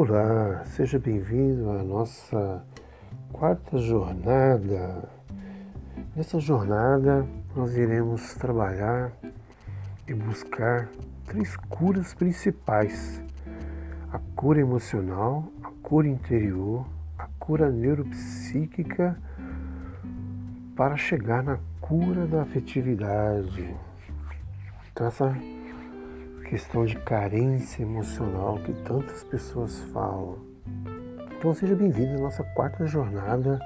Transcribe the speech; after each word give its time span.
Olá, 0.00 0.64
seja 0.64 0.96
bem-vindo 0.96 1.68
à 1.70 1.82
nossa 1.82 2.64
quarta 3.32 3.78
jornada. 3.78 5.08
Nessa 6.14 6.38
jornada, 6.38 7.26
nós 7.56 7.76
iremos 7.76 8.32
trabalhar 8.34 9.10
e 10.06 10.14
buscar 10.14 10.88
três 11.26 11.56
curas 11.56 12.14
principais: 12.14 13.20
a 14.12 14.20
cura 14.36 14.60
emocional, 14.60 15.50
a 15.64 15.70
cura 15.82 16.06
interior, 16.06 16.86
a 17.18 17.26
cura 17.36 17.68
neuropsíquica, 17.68 19.18
para 20.76 20.96
chegar 20.96 21.42
na 21.42 21.58
cura 21.80 22.24
da 22.24 22.42
afetividade. 22.42 23.74
Então, 24.92 25.08
essa 25.08 25.36
questão 26.48 26.84
de 26.86 26.96
carência 27.00 27.82
emocional 27.82 28.58
que 28.64 28.72
tantas 28.72 29.22
pessoas 29.24 29.80
falam. 29.92 30.38
Então 31.36 31.52
seja 31.52 31.76
bem-vindo 31.76 32.16
à 32.16 32.20
nossa 32.20 32.42
quarta 32.42 32.86
jornada 32.86 33.60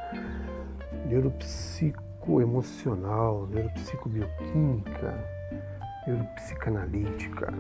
neuropsicoemocional, 1.06 3.46
neuropsicobioquímica, 3.46 5.14
neuropsicanalítica. 6.08 7.54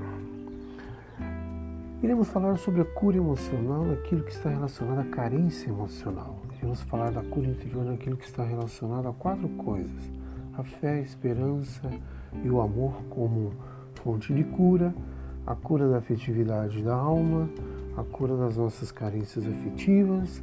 Iremos 2.02 2.26
falar 2.26 2.58
sobre 2.58 2.80
a 2.80 2.84
cura 2.84 3.16
emocional 3.16 3.84
naquilo 3.84 4.24
que 4.24 4.32
está 4.32 4.50
relacionado 4.50 5.02
à 5.02 5.04
carência 5.04 5.68
emocional. 5.68 6.42
Iremos 6.58 6.82
falar 6.82 7.12
da 7.12 7.22
cura 7.22 7.46
interior 7.46 7.84
naquilo 7.84 8.16
que 8.16 8.26
está 8.26 8.42
relacionado 8.42 9.06
a 9.06 9.12
quatro 9.12 9.48
coisas: 9.50 10.10
a 10.54 10.64
fé, 10.64 10.94
a 10.94 11.00
esperança 11.00 11.88
e 12.42 12.50
o 12.50 12.60
amor 12.60 13.04
como 13.08 13.52
fonte 14.02 14.34
de 14.34 14.42
cura, 14.42 14.92
a 15.46 15.54
cura 15.54 15.88
da 15.88 15.98
afetividade 15.98 16.82
da 16.82 16.94
alma, 16.94 17.48
a 17.96 18.02
cura 18.02 18.36
das 18.36 18.56
nossas 18.56 18.92
carências 18.92 19.46
afetivas, 19.46 20.42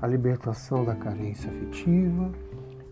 a 0.00 0.06
libertação 0.06 0.84
da 0.84 0.94
carência 0.94 1.50
afetiva 1.50 2.30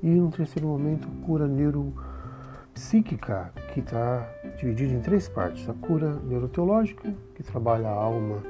e, 0.02 0.08
no 0.08 0.30
terceiro 0.30 0.68
momento, 0.68 1.08
cura 1.24 1.46
neuropsíquica, 1.46 3.52
que 3.72 3.80
está 3.80 4.28
dividida 4.58 4.94
em 4.94 5.00
três 5.00 5.28
partes: 5.28 5.68
a 5.68 5.74
cura 5.74 6.18
neuroteológica, 6.24 7.14
que 7.34 7.42
trabalha 7.42 7.88
a 7.88 7.92
alma 7.92 8.42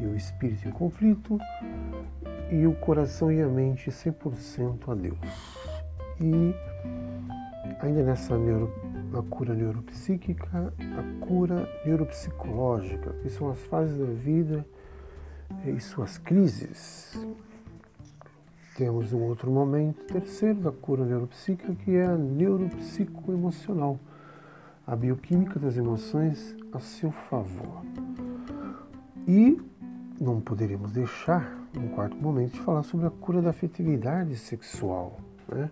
e 0.00 0.06
o 0.06 0.16
espírito 0.16 0.68
em 0.68 0.72
conflito, 0.72 1.38
e 2.50 2.66
o 2.66 2.74
coração 2.74 3.32
e 3.32 3.40
a 3.40 3.48
mente 3.48 3.90
100% 3.90 4.88
a 4.88 4.94
Deus. 4.94 5.18
E 6.20 6.54
ainda 7.80 8.02
nessa 8.02 8.36
neuro 8.36 8.70
a 9.18 9.22
cura 9.22 9.54
neuropsíquica, 9.54 10.72
a 10.78 11.26
cura 11.26 11.68
neuropsicológica, 11.84 13.12
que 13.22 13.30
são 13.30 13.50
as 13.50 13.58
fases 13.64 13.98
da 13.98 14.06
vida 14.06 14.66
e 15.66 15.78
suas 15.80 16.18
crises. 16.18 17.18
Temos 18.76 19.12
um 19.12 19.22
outro 19.22 19.50
momento, 19.50 20.04
terceiro, 20.04 20.60
da 20.60 20.72
cura 20.72 21.04
neuropsíquica, 21.04 21.74
que 21.74 21.94
é 21.96 22.06
a 22.06 22.16
neuropsicoemocional, 22.16 23.98
a 24.86 24.96
bioquímica 24.96 25.60
das 25.60 25.76
emoções 25.76 26.56
a 26.72 26.80
seu 26.80 27.12
favor. 27.12 27.82
E 29.28 29.60
não 30.20 30.40
poderíamos 30.40 30.92
deixar, 30.92 31.58
no 31.74 31.90
quarto 31.90 32.16
momento, 32.16 32.52
de 32.52 32.60
falar 32.60 32.82
sobre 32.82 33.06
a 33.06 33.10
cura 33.10 33.42
da 33.42 33.50
afetividade 33.50 34.36
sexual. 34.36 35.20
Né? 35.48 35.70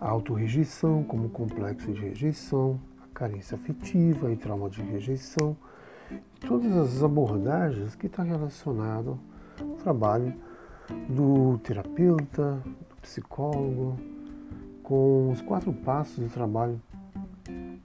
A 0.00 0.08
autorrejeição 0.08 1.02
como 1.04 1.28
complexo 1.28 1.92
de 1.92 2.00
rejeição, 2.00 2.80
a 3.02 3.06
carência 3.14 3.56
afetiva 3.56 4.32
e 4.32 4.36
trauma 4.36 4.70
de 4.70 4.80
rejeição, 4.82 5.56
todas 6.46 6.76
as 6.76 7.02
abordagens 7.02 7.94
que 7.94 8.06
estão 8.06 8.24
relacionadas 8.24 9.16
ao 9.60 9.76
trabalho 9.82 10.34
do 11.08 11.58
terapeuta, 11.58 12.62
do 12.64 12.96
psicólogo, 13.02 13.98
com 14.82 15.30
os 15.30 15.42
quatro 15.42 15.72
passos 15.72 16.18
do 16.18 16.30
trabalho 16.30 16.80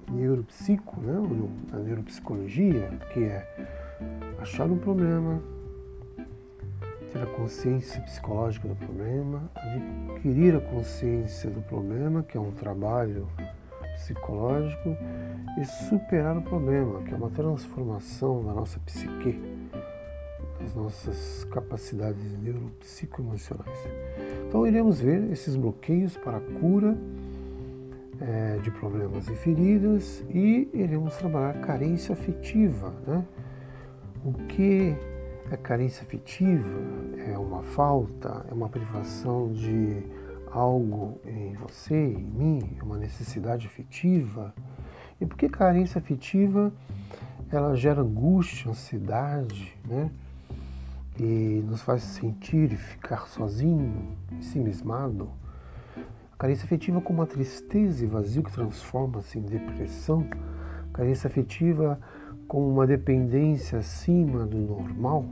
neuropsico, 0.10 1.02
né, 1.02 1.18
a 1.74 1.78
neuropsicologia, 1.78 3.00
que 3.12 3.24
é 3.24 3.68
achar 4.40 4.70
um 4.70 4.78
problema, 4.78 5.42
ter 7.14 7.22
a 7.22 7.28
consciência 7.28 8.02
psicológica 8.02 8.68
do 8.68 8.76
problema, 8.76 9.50
adquirir 9.56 10.56
a 10.56 10.60
consciência 10.60 11.50
do 11.50 11.62
problema, 11.62 12.24
que 12.24 12.36
é 12.36 12.40
um 12.40 12.52
trabalho 12.52 13.28
psicológico, 13.96 14.98
e 15.62 15.66
superar 15.88 16.36
o 16.36 16.42
problema, 16.42 17.04
que 17.04 17.14
é 17.14 17.16
uma 17.16 17.30
transformação 17.30 18.44
da 18.44 18.54
nossa 18.54 18.80
psique, 18.80 19.40
das 20.60 20.74
nossas 20.74 21.44
capacidades 21.52 22.24
neuropsicoemocionais. 22.42 23.88
Então, 24.48 24.66
iremos 24.66 25.00
ver 25.00 25.32
esses 25.32 25.56
bloqueios 25.56 26.18
para 26.18 26.38
a 26.38 26.42
cura 26.60 26.98
é, 28.20 28.58
de 28.64 28.72
problemas 28.72 29.28
e 29.28 29.36
feridas 29.36 30.24
e 30.30 30.68
iremos 30.74 31.16
trabalhar 31.18 31.60
carência 31.62 32.14
afetiva, 32.14 32.92
né? 33.06 33.24
O 34.26 34.32
que 34.48 34.96
a 35.52 35.58
carência 35.58 36.04
afetiva 36.04 36.80
é 37.28 37.38
uma 37.38 37.64
falta, 37.64 38.46
é 38.50 38.54
uma 38.54 38.70
privação 38.70 39.52
de 39.52 40.04
algo 40.52 41.20
em 41.26 41.54
você, 41.54 41.96
em 41.96 42.24
mim, 42.24 42.78
é 42.80 42.84
uma 42.84 42.98
necessidade 42.98 43.68
afetiva. 43.68 44.54
E 45.20 45.26
por 45.26 45.38
que 45.38 45.50
carência 45.50 46.00
afetiva 46.00 46.72
ela 47.52 47.76
gera 47.76 48.02
angústia, 48.02 48.72
ansiedade, 48.72 49.78
né? 49.86 50.10
E 51.20 51.64
nos 51.68 51.82
faz 51.82 52.02
sentir 52.02 52.72
e 52.72 52.76
ficar 52.76 53.28
sozinho, 53.28 54.18
ensimismado. 54.32 55.30
A 56.32 56.38
carência 56.38 56.66
afetiva 56.66 57.00
como 57.00 57.20
uma 57.20 57.28
tristeza 57.28 58.04
e 58.04 58.08
vazio 58.08 58.42
que 58.42 58.52
transforma-se 58.52 59.38
em 59.38 59.44
depressão. 59.44 60.26
A 60.92 60.98
carência 60.98 61.28
afetiva 61.28 62.00
como 62.54 62.70
uma 62.70 62.86
dependência 62.86 63.80
acima 63.80 64.46
do 64.46 64.60
normal 64.60 65.26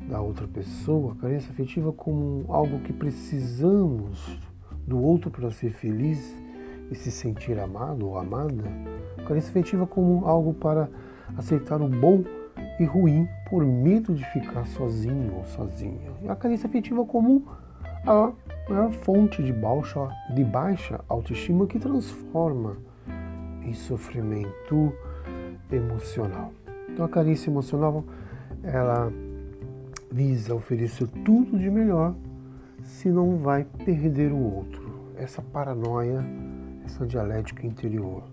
da 0.00 0.20
outra 0.20 0.48
pessoa, 0.48 1.12
a 1.12 1.14
carência 1.14 1.52
afetiva 1.52 1.92
como 1.92 2.52
algo 2.52 2.80
que 2.80 2.92
precisamos 2.92 4.40
do 4.84 5.00
outro 5.00 5.30
para 5.30 5.52
ser 5.52 5.70
feliz 5.70 6.36
e 6.90 6.96
se 6.96 7.12
sentir 7.12 7.60
amado 7.60 8.08
ou 8.08 8.18
amada, 8.18 8.64
a 9.18 9.22
carência 9.22 9.50
afetiva 9.50 9.86
como 9.86 10.26
algo 10.26 10.52
para 10.52 10.90
aceitar 11.38 11.80
o 11.80 11.86
bom 11.86 12.24
e 12.80 12.84
ruim 12.84 13.28
por 13.48 13.64
medo 13.64 14.12
de 14.12 14.24
ficar 14.32 14.66
sozinho 14.66 15.36
ou 15.36 15.44
sozinha. 15.44 16.10
A 16.28 16.34
carência 16.34 16.66
afetiva 16.66 17.04
como 17.04 17.46
a 18.04 18.90
fonte 19.04 19.44
de 19.44 19.52
baixa, 19.52 20.08
de 20.34 20.42
baixa 20.42 21.04
autoestima 21.08 21.68
que 21.68 21.78
transforma 21.78 22.78
em 23.62 23.72
sofrimento 23.72 24.92
emocional. 25.74 26.52
Então 26.88 27.04
a 27.04 27.08
carência 27.08 27.50
emocional 27.50 28.04
ela 28.62 29.12
visa 30.10 30.54
oferecer 30.54 31.08
tudo 31.24 31.58
de 31.58 31.70
melhor 31.70 32.14
se 32.82 33.08
não 33.08 33.38
vai 33.38 33.66
perder 33.84 34.32
o 34.32 34.38
outro. 34.38 34.82
Essa 35.16 35.40
paranoia, 35.40 36.24
essa 36.84 37.06
dialética 37.06 37.66
interior. 37.66 38.24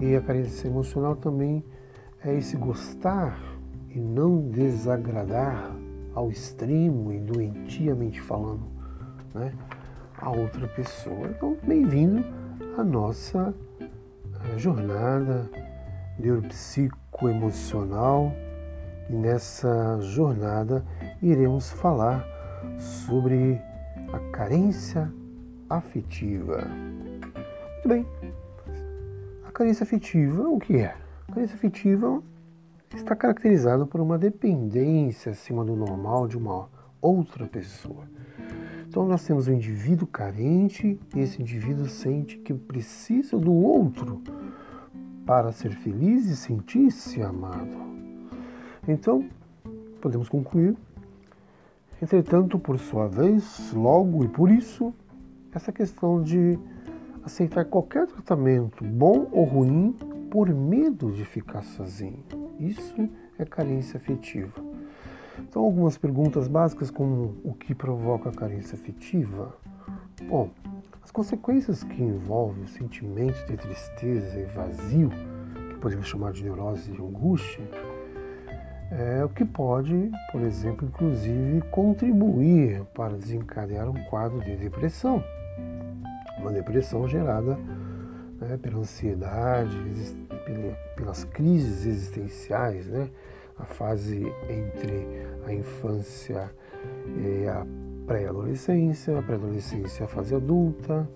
E 0.00 0.16
a 0.16 0.20
carência 0.20 0.68
emocional 0.68 1.16
também 1.16 1.62
é 2.24 2.34
esse 2.34 2.56
gostar 2.56 3.38
e 3.90 3.98
não 4.00 4.48
desagradar 4.48 5.76
ao 6.14 6.30
extremo 6.30 7.12
e 7.12 7.18
doentiamente 7.18 8.20
falando, 8.20 8.62
né, 9.34 9.52
a 10.18 10.30
outra 10.30 10.68
pessoa. 10.68 11.28
Então, 11.28 11.56
bem-vindo 11.62 12.24
à 12.76 12.84
nossa 12.84 13.54
eh, 13.80 14.58
jornada 14.58 15.50
neuropsicoemocional 16.18 18.32
e 19.08 19.14
nessa 19.14 19.98
jornada 20.00 20.84
iremos 21.20 21.70
falar 21.70 22.26
sobre 22.78 23.60
a 24.12 24.18
carência 24.30 25.12
afetiva. 25.68 26.64
Muito 26.64 27.88
bem. 27.88 28.06
A 29.46 29.50
carência 29.50 29.84
afetiva, 29.84 30.48
o 30.48 30.58
que 30.58 30.76
é? 30.76 30.94
A 31.28 31.32
carência 31.32 31.54
afetiva 31.54 32.22
está 32.94 33.16
caracterizada 33.16 33.86
por 33.86 34.00
uma 34.00 34.18
dependência 34.18 35.32
acima 35.32 35.64
do 35.64 35.74
normal 35.74 36.28
de 36.28 36.36
uma 36.36 36.68
outra 37.00 37.46
pessoa. 37.46 38.04
Então 38.86 39.06
nós 39.06 39.24
temos 39.24 39.48
um 39.48 39.54
indivíduo 39.54 40.06
carente 40.06 41.00
e 41.14 41.20
esse 41.20 41.40
indivíduo 41.40 41.86
sente 41.86 42.36
que 42.36 42.52
precisa 42.52 43.38
do 43.38 43.52
outro 43.52 44.22
para 45.26 45.52
ser 45.52 45.70
feliz 45.72 46.26
e 46.26 46.36
sentir-se 46.36 47.22
amado. 47.22 47.76
Então, 48.86 49.28
podemos 50.00 50.28
concluir. 50.28 50.76
Entretanto, 52.00 52.58
por 52.58 52.78
sua 52.78 53.06
vez, 53.06 53.72
logo 53.72 54.24
e 54.24 54.28
por 54.28 54.50
isso, 54.50 54.92
essa 55.52 55.70
questão 55.70 56.20
de 56.20 56.58
aceitar 57.24 57.64
qualquer 57.64 58.06
tratamento, 58.08 58.84
bom 58.84 59.28
ou 59.30 59.44
ruim, 59.44 59.94
por 60.30 60.48
medo 60.48 61.12
de 61.12 61.24
ficar 61.24 61.62
sozinho. 61.62 62.24
Isso 62.58 63.08
é 63.38 63.44
carência 63.44 63.98
afetiva. 63.98 64.52
Então, 65.38 65.62
algumas 65.62 65.96
perguntas 65.96 66.48
básicas 66.48 66.90
como 66.90 67.36
o 67.44 67.54
que 67.54 67.74
provoca 67.74 68.30
a 68.30 68.32
carência 68.32 68.74
afetiva? 68.74 69.54
Bom, 70.28 70.50
as 71.02 71.10
consequências 71.10 71.82
que 71.82 72.02
envolvem 72.02 72.64
os 72.64 72.70
sentimentos 72.70 73.44
de 73.46 73.56
tristeza 73.56 74.38
e 74.38 74.44
vazio, 74.44 75.10
que 75.70 75.76
podemos 75.78 76.06
chamar 76.06 76.32
de 76.32 76.44
neurose 76.44 76.90
e 76.92 76.94
angústia, 76.94 77.64
é 78.90 79.24
o 79.24 79.28
que 79.28 79.44
pode, 79.44 80.10
por 80.30 80.42
exemplo, 80.42 80.86
inclusive 80.86 81.62
contribuir 81.70 82.84
para 82.94 83.16
desencadear 83.16 83.88
um 83.88 84.04
quadro 84.04 84.40
de 84.40 84.54
depressão. 84.54 85.24
Uma 86.38 86.52
depressão 86.52 87.08
gerada 87.08 87.58
né, 88.38 88.58
pela 88.60 88.80
ansiedade, 88.80 89.76
pelas 90.94 91.24
crises 91.24 91.86
existenciais, 91.86 92.86
né? 92.86 93.08
a 93.58 93.64
fase 93.64 94.26
entre 94.48 95.06
a 95.46 95.52
infância 95.52 96.50
e 97.06 97.46
a 97.46 97.64
pré-adolescência, 98.06 99.22
pré-adolescência 99.22 100.06
fase 100.06 100.34
adulta, 100.34 101.08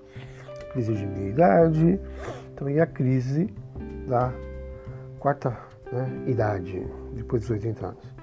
crise 0.72 0.94
de 0.94 1.06
meia-idade, 1.06 2.00
também 2.54 2.80
a 2.80 2.86
crise 2.86 3.52
da 4.06 4.32
quarta 5.18 5.56
né, 5.92 6.24
idade, 6.26 6.86
depois 7.14 7.42
dos 7.42 7.50
80 7.50 7.86
anos. 7.86 8.14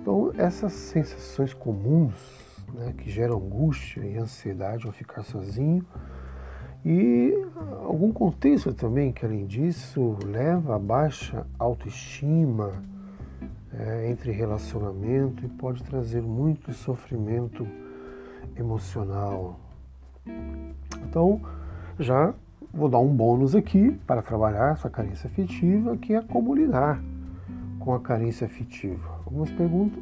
Então, 0.00 0.32
essas 0.38 0.72
sensações 0.72 1.52
comuns 1.52 2.14
né, 2.72 2.94
que 2.96 3.10
geram 3.10 3.36
angústia 3.36 4.00
e 4.00 4.16
ansiedade 4.16 4.86
ao 4.86 4.92
ficar 4.92 5.22
sozinho, 5.22 5.84
e 6.84 7.34
algum 7.84 8.12
contexto 8.12 8.72
também 8.72 9.12
que, 9.12 9.26
além 9.26 9.44
disso, 9.44 10.16
leva 10.24 10.76
a 10.76 10.78
baixa 10.78 11.44
autoestima 11.58 12.80
é, 13.72 14.08
entre 14.08 14.30
relacionamento 14.30 15.44
e 15.44 15.48
pode 15.48 15.82
trazer 15.82 16.22
muito 16.22 16.72
sofrimento 16.72 17.66
emocional. 18.56 19.58
Então, 21.08 21.40
já 21.98 22.34
vou 22.72 22.88
dar 22.88 22.98
um 22.98 23.14
bônus 23.14 23.54
aqui 23.54 23.92
para 24.06 24.22
trabalhar 24.22 24.72
essa 24.72 24.90
carência 24.90 25.28
afetiva, 25.28 25.96
que 25.96 26.14
é 26.14 26.22
como 26.22 26.54
lidar 26.54 27.02
com 27.78 27.94
a 27.94 28.00
carência 28.00 28.46
afetiva. 28.46 29.20
Algumas, 29.24 29.50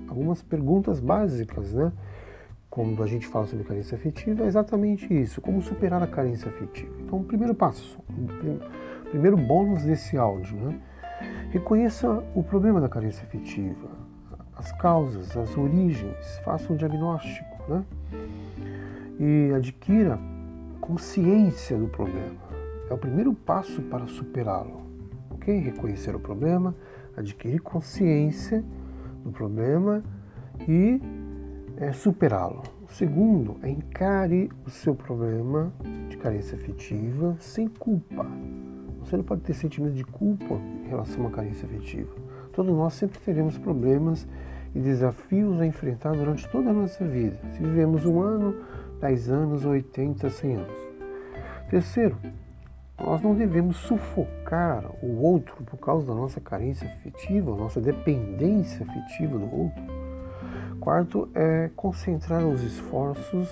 algumas 0.08 0.42
perguntas 0.42 1.00
básicas, 1.00 1.72
né? 1.72 1.92
quando 2.74 3.04
a 3.04 3.06
gente 3.06 3.28
fala 3.28 3.46
sobre 3.46 3.64
carência 3.64 3.94
afetiva, 3.94 4.42
é 4.42 4.46
exatamente 4.48 5.06
isso: 5.14 5.40
como 5.40 5.62
superar 5.62 6.02
a 6.02 6.08
carência 6.08 6.48
afetiva. 6.48 6.92
Então, 7.02 7.20
o 7.20 7.24
primeiro 7.24 7.54
passo, 7.54 8.00
o 8.10 9.08
primeiro 9.10 9.36
bônus 9.36 9.84
desse 9.84 10.16
áudio, 10.16 10.56
né? 10.56 10.80
Reconheça 11.50 12.24
o 12.34 12.42
problema 12.42 12.80
da 12.80 12.88
carência 12.88 13.22
afetiva, 13.22 13.88
as 14.56 14.72
causas, 14.72 15.36
as 15.36 15.56
origens, 15.56 16.40
faça 16.44 16.72
um 16.72 16.76
diagnóstico, 16.76 17.62
né? 17.68 17.84
E 19.18 19.52
adquira 19.54 20.18
consciência 20.80 21.78
do 21.78 21.88
problema. 21.88 22.36
É 22.90 22.94
o 22.94 22.98
primeiro 22.98 23.32
passo 23.32 23.80
para 23.82 24.06
superá-lo. 24.06 24.82
Ok? 25.30 25.58
Reconhecer 25.58 26.14
o 26.14 26.20
problema, 26.20 26.74
adquirir 27.16 27.60
consciência 27.60 28.64
do 29.22 29.30
problema 29.30 30.02
e 30.68 31.00
é 31.76 31.92
superá-lo. 31.92 32.62
O 32.88 32.92
segundo 32.92 33.56
é 33.62 33.70
encare 33.70 34.50
o 34.66 34.70
seu 34.70 34.94
problema 34.94 35.72
de 36.08 36.16
carência 36.16 36.56
afetiva 36.56 37.36
sem 37.40 37.66
culpa. 37.66 38.26
Você 39.00 39.16
não 39.16 39.24
pode 39.24 39.42
ter 39.42 39.54
sentimento 39.54 39.94
de 39.94 40.04
culpa 40.04 40.54
em 40.54 40.88
relação 40.88 41.16
a 41.16 41.20
uma 41.20 41.30
carência 41.30 41.66
afetiva. 41.66 42.14
Todos 42.52 42.74
nós 42.74 42.94
sempre 42.94 43.18
teremos 43.20 43.58
problemas 43.58 44.28
e 44.74 44.80
desafios 44.80 45.60
a 45.60 45.66
enfrentar 45.66 46.12
durante 46.12 46.48
toda 46.48 46.70
a 46.70 46.72
nossa 46.72 47.04
vida. 47.04 47.38
Se 47.52 47.62
vivemos 47.62 48.04
um 48.04 48.20
ano, 48.20 48.54
dez 49.00 49.28
anos, 49.30 49.64
80, 49.64 50.28
100 50.28 50.56
anos. 50.56 50.88
Terceiro, 51.70 52.16
nós 52.98 53.22
não 53.22 53.34
devemos 53.34 53.76
sufocar 53.76 54.84
o 55.02 55.22
outro 55.22 55.62
por 55.64 55.78
causa 55.78 56.06
da 56.06 56.14
nossa 56.14 56.40
carência 56.40 56.88
afetiva, 56.88 57.54
nossa 57.56 57.80
dependência 57.80 58.86
afetiva 58.86 59.38
do 59.38 59.44
outro 59.44 60.04
Quarto 60.84 61.30
é 61.34 61.70
concentrar 61.74 62.44
os 62.44 62.62
esforços 62.62 63.48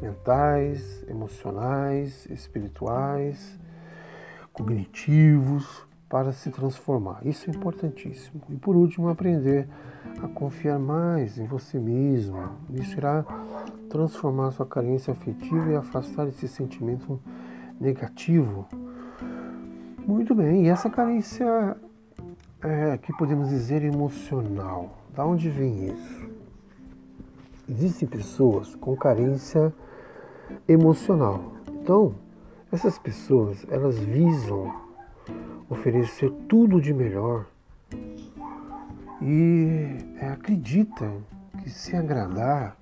mentais, 0.00 1.04
emocionais, 1.08 2.26
espirituais, 2.26 3.58
cognitivos 4.52 5.84
para 6.10 6.32
se 6.32 6.50
transformar. 6.50 7.20
Isso 7.24 7.48
é 7.48 7.54
importantíssimo. 7.54 8.42
E 8.50 8.56
por 8.56 8.76
último, 8.76 9.08
aprender 9.08 9.66
a 10.22 10.28
confiar 10.28 10.78
mais 10.78 11.38
em 11.38 11.46
você 11.46 11.78
mesmo. 11.78 12.50
Isso 12.74 12.98
irá 12.98 13.24
transformar 13.88 14.50
sua 14.50 14.66
carência 14.66 15.12
afetiva 15.12 15.70
e 15.70 15.76
afastar 15.76 16.28
esse 16.28 16.46
sentimento 16.46 17.18
negativo. 17.80 18.66
Muito 20.06 20.34
bem, 20.34 20.66
e 20.66 20.68
essa 20.68 20.90
carência 20.90 21.76
é, 22.60 22.98
que 22.98 23.16
podemos 23.16 23.48
dizer 23.48 23.82
emocional, 23.82 24.98
da 25.14 25.24
onde 25.24 25.48
vem 25.48 25.86
isso? 25.86 26.30
existem 27.70 28.08
pessoas 28.08 28.74
com 28.74 28.96
carência 28.96 29.72
emocional. 30.66 31.52
Então, 31.68 32.14
essas 32.72 32.98
pessoas, 32.98 33.64
elas 33.70 33.98
visam 33.98 34.89
oferecer 35.70 36.30
tudo 36.48 36.80
de 36.80 36.92
melhor 36.92 37.46
e 39.22 39.98
é, 40.20 40.28
acreditam 40.28 41.22
que 41.62 41.70
se 41.70 41.94
agradar 41.94 42.76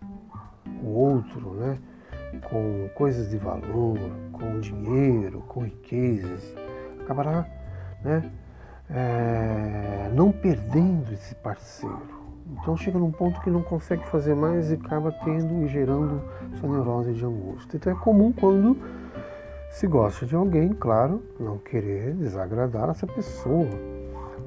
o 0.82 0.88
outro, 0.88 1.50
né, 1.54 1.78
com 2.48 2.88
coisas 2.94 3.30
de 3.30 3.36
valor, 3.36 3.98
com 4.32 4.60
dinheiro, 4.60 5.40
com 5.48 5.60
riquezas, 5.60 6.54
acabará, 7.00 7.46
né, 8.02 8.30
é, 8.88 10.10
não 10.14 10.32
perdendo 10.32 11.12
esse 11.12 11.34
parceiro. 11.34 12.18
Então 12.52 12.76
chega 12.76 12.98
num 12.98 13.10
ponto 13.10 13.40
que 13.42 13.50
não 13.50 13.62
consegue 13.62 14.06
fazer 14.08 14.34
mais 14.34 14.70
e 14.70 14.74
acaba 14.74 15.12
tendo 15.12 15.64
e 15.64 15.68
gerando 15.68 16.22
essa 16.54 16.66
neurose 16.66 17.12
de 17.12 17.24
angústia. 17.24 17.76
Então 17.76 17.92
é 17.92 17.96
comum 17.96 18.32
quando 18.32 18.74
se 19.70 19.86
gosta 19.86 20.26
de 20.26 20.34
alguém, 20.34 20.72
claro, 20.72 21.22
não 21.38 21.58
querer 21.58 22.14
desagradar 22.14 22.90
essa 22.90 23.06
pessoa. 23.06 23.68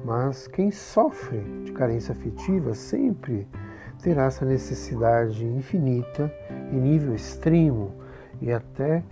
Mas 0.04 0.46
quem 0.48 0.70
sofre 0.70 1.40
de 1.64 1.72
carência 1.72 2.12
afetiva 2.12 2.74
sempre 2.74 3.46
terá 4.02 4.24
essa 4.24 4.44
necessidade 4.44 5.46
infinita, 5.46 6.32
em 6.72 6.80
nível 6.80 7.14
extremo 7.14 7.94
e 8.40 8.50
até 8.52 9.04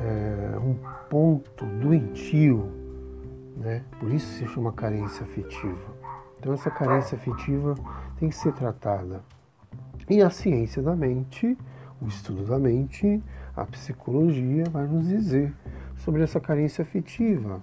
é, 0.00 0.58
um 0.58 0.76
ponto 1.10 1.66
doentio. 1.66 2.70
Né? 3.56 3.82
Por 3.98 4.12
isso 4.12 4.26
se 4.38 4.46
chama 4.46 4.72
carência 4.72 5.24
afetiva. 5.24 5.92
Então 6.38 6.52
essa 6.52 6.70
carência 6.70 7.16
afetiva 7.16 7.74
tem 8.18 8.28
que 8.28 8.36
ser 8.36 8.52
tratada. 8.52 9.22
E 10.08 10.22
a 10.22 10.30
ciência 10.30 10.82
da 10.82 10.94
mente, 10.94 11.56
o 12.00 12.06
estudo 12.06 12.44
da 12.44 12.58
mente, 12.58 13.22
a 13.56 13.64
psicologia 13.64 14.64
vai 14.70 14.86
nos 14.86 15.08
dizer 15.08 15.52
sobre 15.96 16.22
essa 16.22 16.40
carência 16.40 16.82
afetiva. 16.82 17.60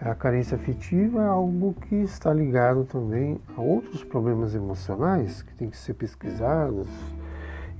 A 0.00 0.14
carência 0.14 0.56
afetiva 0.56 1.22
é 1.22 1.26
algo 1.26 1.74
que 1.74 1.94
está 1.96 2.32
ligado 2.32 2.84
também 2.84 3.40
a 3.56 3.60
outros 3.60 4.02
problemas 4.02 4.54
emocionais 4.54 5.42
que 5.42 5.54
têm 5.54 5.70
que 5.70 5.76
ser 5.76 5.94
pesquisados 5.94 6.88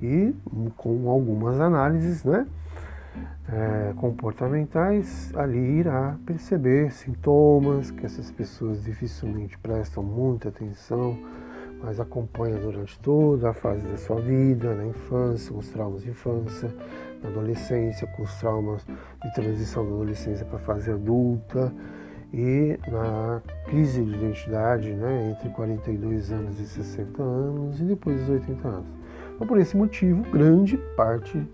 e 0.00 0.34
com 0.76 1.08
algumas 1.08 1.60
análises 1.60 2.24
né, 2.24 2.46
é, 3.48 3.92
comportamentais, 3.96 5.32
ali 5.34 5.58
irá 5.58 6.16
perceber 6.24 6.92
sintomas 6.92 7.90
que 7.90 8.06
essas 8.06 8.30
pessoas 8.30 8.82
dificilmente 8.84 9.58
prestam 9.58 10.02
muita 10.02 10.48
atenção 10.48 11.18
mas 11.84 12.00
acompanha 12.00 12.58
durante 12.58 12.98
toda 12.98 13.50
a 13.50 13.52
fase 13.52 13.86
da 13.86 13.98
sua 13.98 14.18
vida, 14.18 14.74
na 14.74 14.86
infância, 14.86 15.54
os 15.54 15.68
traumas 15.68 16.02
de 16.02 16.08
infância, 16.10 16.74
adolescência, 17.28 18.06
com 18.06 18.22
os 18.22 18.34
traumas 18.36 18.86
de 19.22 19.34
transição 19.34 19.84
da 19.84 19.90
adolescência 19.92 20.44
para 20.44 20.56
a 20.56 20.60
fase 20.60 20.90
adulta 20.90 21.72
e 22.32 22.78
na 22.88 23.40
crise 23.66 24.04
de 24.04 24.12
identidade 24.12 24.92
né, 24.92 25.30
entre 25.30 25.48
42 25.50 26.32
anos 26.32 26.58
e 26.58 26.66
60 26.66 27.22
anos 27.22 27.80
e 27.80 27.84
depois 27.84 28.18
dos 28.20 28.28
80 28.28 28.68
anos. 28.68 28.86
Então, 29.34 29.46
por 29.46 29.58
esse 29.58 29.76
motivo, 29.76 30.22
grande 30.30 30.76
parte 30.96 31.46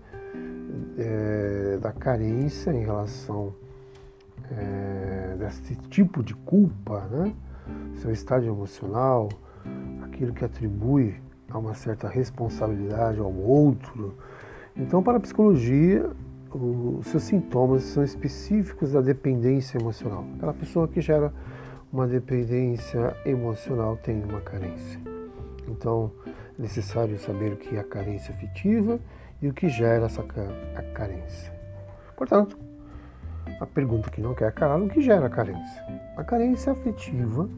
é, 0.97 1.77
da 1.81 1.91
carência 1.91 2.71
em 2.71 2.83
relação 2.83 3.53
é, 4.51 5.35
desse 5.37 5.75
tipo 5.89 6.23
de 6.23 6.33
culpa, 6.35 7.07
né, 7.11 7.33
seu 7.95 8.11
estado 8.11 8.45
emocional, 8.45 9.29
aquilo 10.03 10.33
que 10.33 10.43
atribui 10.43 11.15
a 11.49 11.57
uma 11.57 11.73
certa 11.73 12.07
responsabilidade 12.07 13.19
ao 13.19 13.33
outro. 13.33 14.15
Então, 14.75 15.03
para 15.03 15.17
a 15.17 15.19
psicologia, 15.19 16.09
os 16.53 17.07
seus 17.07 17.23
sintomas 17.23 17.83
são 17.83 18.03
específicos 18.03 18.91
da 18.91 19.01
dependência 19.01 19.77
emocional. 19.77 20.25
Aquela 20.35 20.53
pessoa 20.53 20.87
que 20.87 21.01
gera 21.01 21.33
uma 21.91 22.07
dependência 22.07 23.15
emocional 23.25 23.97
tem 23.97 24.23
uma 24.23 24.41
carência. 24.41 24.99
Então, 25.67 26.11
é 26.57 26.61
necessário 26.61 27.17
saber 27.19 27.53
o 27.53 27.57
que 27.57 27.75
é 27.75 27.79
a 27.79 27.83
carência 27.83 28.33
afetiva 28.33 28.99
e 29.41 29.47
o 29.47 29.53
que 29.53 29.67
gera 29.69 30.05
essa 30.05 30.21
a 30.21 30.81
carência. 30.93 31.53
Portanto, 32.15 32.57
a 33.59 33.65
pergunta 33.65 34.09
que 34.09 34.21
não 34.21 34.33
quer 34.33 34.51
calar, 34.53 34.81
o 34.81 34.87
que 34.87 35.01
gera 35.01 35.25
a 35.25 35.29
carência? 35.29 35.83
A 36.15 36.23
carência 36.23 36.71
afetiva 36.71 37.49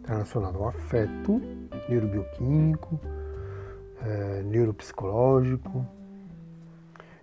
está 0.00 0.14
relacionada 0.14 0.58
ao 0.58 0.68
afeto 0.68 1.40
neurobioquímico, 1.88 3.00
é, 4.04 4.42
neuropsicológico. 4.42 5.86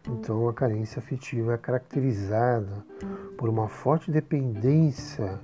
Então, 0.08 0.48
a 0.48 0.54
carência 0.54 1.00
afetiva 1.00 1.54
é 1.54 1.58
caracterizada 1.58 2.86
por 3.38 3.50
uma 3.50 3.68
forte 3.68 4.10
dependência 4.12 5.42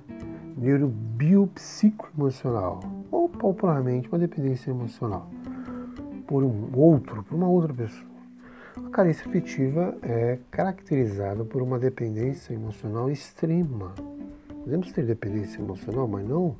neurobiopsicoemocional, 0.56 2.80
ou 3.10 3.28
popularmente 3.28 4.08
uma 4.08 4.18
dependência 4.18 4.70
emocional, 4.70 5.28
por 6.26 6.42
um 6.42 6.70
outro, 6.74 7.22
por 7.22 7.34
uma 7.34 7.48
outra 7.48 7.74
pessoa. 7.74 8.16
A 8.86 8.90
carência 8.90 9.28
afetiva 9.28 9.94
é 10.02 10.38
caracterizada 10.50 11.44
por 11.44 11.60
uma 11.62 11.78
dependência 11.78 12.54
emocional 12.54 13.10
extrema. 13.10 13.94
Podemos 14.64 14.90
ter 14.92 15.04
dependência 15.04 15.60
emocional, 15.60 16.08
mas 16.08 16.26
não 16.26 16.56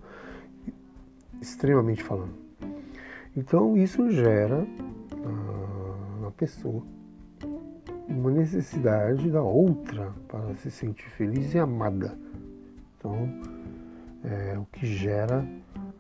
extremamente 1.40 2.02
falando. 2.02 2.34
Então 3.36 3.76
isso 3.76 4.10
gera 4.10 4.66
ah, 5.12 6.20
na 6.22 6.30
pessoa 6.30 6.82
uma 8.08 8.30
necessidade 8.30 9.30
da 9.30 9.42
outra 9.42 10.12
para 10.28 10.54
se 10.56 10.70
sentir 10.70 11.08
feliz 11.10 11.54
e 11.54 11.58
amada. 11.58 12.16
Então, 12.96 13.28
é, 14.24 14.58
o 14.58 14.66
que 14.66 14.86
gera 14.86 15.46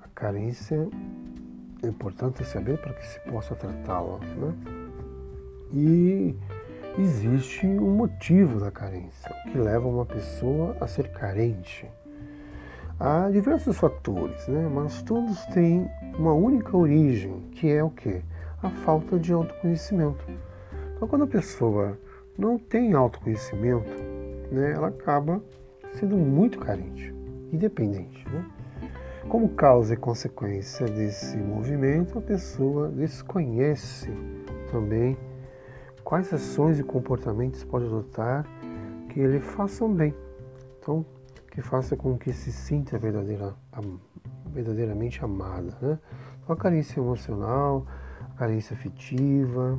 a 0.02 0.08
carência 0.14 0.88
é 1.82 1.86
importante 1.86 2.44
saber 2.44 2.78
para 2.78 2.92
que 2.94 3.06
se 3.06 3.20
possa 3.20 3.54
tratá-la. 3.54 4.18
Né? 4.18 4.54
E 5.72 6.36
existe 6.98 7.66
um 7.66 7.96
motivo 7.96 8.60
da 8.60 8.70
carência, 8.70 9.30
o 9.30 9.50
que 9.50 9.58
leva 9.58 9.86
uma 9.86 10.06
pessoa 10.06 10.76
a 10.80 10.86
ser 10.86 11.10
carente. 11.12 11.88
Há 12.98 13.28
diversos 13.30 13.76
fatores, 13.76 14.48
né? 14.48 14.70
mas 14.72 15.02
todos 15.02 15.44
têm 15.46 15.86
uma 16.18 16.32
única 16.32 16.76
origem, 16.76 17.42
que 17.52 17.70
é 17.70 17.84
o 17.84 17.90
que? 17.90 18.22
A 18.62 18.70
falta 18.70 19.18
de 19.18 19.32
autoconhecimento. 19.32 20.24
Então, 20.96 21.06
quando 21.06 21.24
a 21.24 21.26
pessoa 21.26 21.98
não 22.38 22.58
tem 22.58 22.94
autoconhecimento, 22.94 23.90
né, 24.50 24.72
ela 24.72 24.88
acaba 24.88 25.42
sendo 25.90 26.16
muito 26.16 26.58
carente, 26.58 27.14
independente. 27.52 28.26
Né? 28.30 28.44
Como 29.28 29.50
causa 29.50 29.92
e 29.92 29.96
consequência 29.96 30.86
desse 30.86 31.36
movimento, 31.36 32.18
a 32.18 32.22
pessoa 32.22 32.88
desconhece 32.88 34.10
também 34.70 35.18
quais 36.02 36.32
ações 36.32 36.78
e 36.78 36.82
comportamentos 36.82 37.62
pode 37.62 37.84
adotar 37.84 38.46
que 39.10 39.20
lhe 39.26 39.40
façam 39.40 39.92
bem. 39.92 40.14
Então, 40.78 41.04
que 41.50 41.60
faça 41.60 41.94
com 41.94 42.16
que 42.16 42.32
se 42.32 42.50
sinta 42.50 42.98
verdadeira, 42.98 43.54
verdadeiramente 44.46 45.22
amada. 45.22 45.76
Né? 45.82 45.98
Então, 46.42 46.54
a 46.54 46.56
carência 46.56 47.00
emocional, 47.00 47.86
a 48.30 48.38
carência 48.38 48.72
afetiva, 48.72 49.78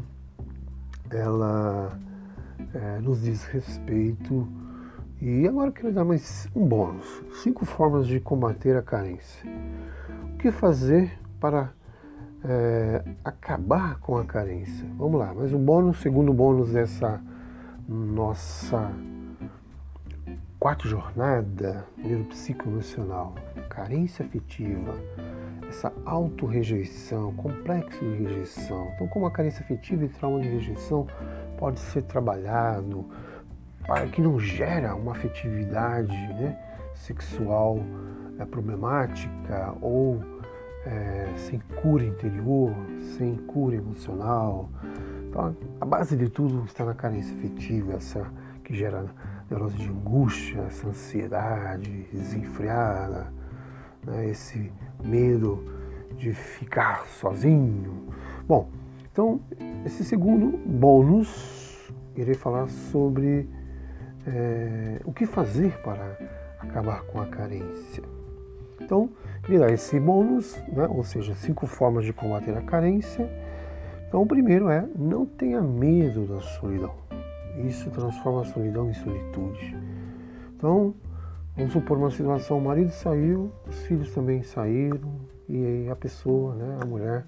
ela 1.11 1.97
é, 2.73 2.99
nos 2.99 3.21
diz 3.21 3.43
respeito. 3.45 4.47
E 5.21 5.47
agora 5.47 5.69
eu 5.69 5.73
quero 5.73 5.93
dar 5.93 6.05
mais 6.05 6.49
um 6.55 6.65
bônus: 6.65 7.23
cinco 7.41 7.65
formas 7.65 8.07
de 8.07 8.19
combater 8.19 8.75
a 8.75 8.81
carência. 8.81 9.49
O 10.33 10.37
que 10.37 10.51
fazer 10.51 11.17
para 11.39 11.71
é, 12.43 13.03
acabar 13.23 13.99
com 13.99 14.17
a 14.17 14.25
carência? 14.25 14.87
Vamos 14.97 15.19
lá, 15.19 15.33
mais 15.33 15.53
um 15.53 15.63
bônus, 15.63 15.99
segundo 15.99 16.31
bônus 16.33 16.71
dessa 16.71 17.21
nossa 17.87 18.91
quarta 20.59 20.87
jornada 20.87 21.85
neuropsicoemocional, 21.97 23.35
carência 23.69 24.25
afetiva, 24.25 24.93
essa 25.67 25.91
autorrejeição, 26.05 27.33
complexo 27.33 27.99
de 27.99 28.23
rejeição. 28.23 28.91
Então, 28.95 29.07
como 29.07 29.25
a 29.25 29.31
carência 29.31 29.61
afetiva 29.61 30.05
e 30.05 30.09
trauma 30.09 30.39
de 30.39 30.47
rejeição 30.47 31.07
pode 31.57 31.79
ser 31.79 32.03
trabalhado 32.03 33.05
para 33.85 34.05
que 34.07 34.21
não 34.21 34.39
gera 34.39 34.95
uma 34.95 35.13
afetividade 35.13 36.15
né, 36.33 36.57
sexual 36.93 37.79
é, 38.39 38.45
problemática 38.45 39.73
ou 39.81 40.21
é, 40.85 41.33
sem 41.37 41.59
cura 41.81 42.03
interior, 42.03 42.73
sem 43.17 43.35
cura 43.35 43.75
emocional. 43.75 44.69
Então, 45.29 45.55
a 45.81 45.85
base 45.85 46.15
de 46.15 46.29
tudo 46.29 46.63
está 46.65 46.85
na 46.85 46.93
carência 46.93 47.35
afetiva, 47.35 47.93
essa 47.93 48.25
que 48.63 48.75
gera 48.75 49.05
neurose 49.49 49.77
de 49.77 49.89
angústia, 49.89 50.61
essa 50.61 50.87
ansiedade 50.87 52.07
desenfreada, 52.11 53.31
né, 54.05 54.29
esse 54.29 54.71
medo 55.03 55.63
de 56.17 56.33
ficar 56.33 57.05
sozinho. 57.07 58.07
Bom, 58.47 58.69
então, 59.11 59.39
esse 59.85 60.03
segundo 60.03 60.57
bônus, 60.65 61.91
irei 62.15 62.33
falar 62.33 62.67
sobre 62.67 63.49
é, 64.25 65.01
o 65.05 65.13
que 65.13 65.25
fazer 65.25 65.81
para 65.81 66.17
acabar 66.59 67.03
com 67.03 67.19
a 67.19 67.25
carência. 67.25 68.03
Então, 68.79 69.09
irei 69.47 69.73
esse 69.73 69.99
bônus, 69.99 70.55
né, 70.67 70.87
ou 70.87 71.03
seja, 71.03 71.33
cinco 71.35 71.65
formas 71.65 72.05
de 72.05 72.13
combater 72.13 72.55
a 72.55 72.61
carência. 72.61 73.29
Então, 74.07 74.21
o 74.21 74.25
primeiro 74.25 74.69
é 74.69 74.87
não 74.97 75.25
tenha 75.25 75.61
medo 75.61 76.25
da 76.25 76.41
solidão. 76.41 76.93
Isso 77.65 77.89
transforma 77.89 78.41
a 78.41 78.45
solidão 78.45 78.89
em 78.89 78.93
solitude. 78.93 79.75
Então, 80.55 80.93
vamos 81.57 81.73
supor 81.73 81.97
uma 81.97 82.11
situação: 82.11 82.59
o 82.59 82.61
marido 82.61 82.91
saiu, 82.91 83.51
os 83.67 83.81
filhos 83.81 84.13
também 84.13 84.43
saíram, 84.43 85.11
e 85.49 85.89
a 85.89 85.95
pessoa, 85.95 86.55
né, 86.55 86.77
a 86.81 86.85
mulher, 86.85 87.25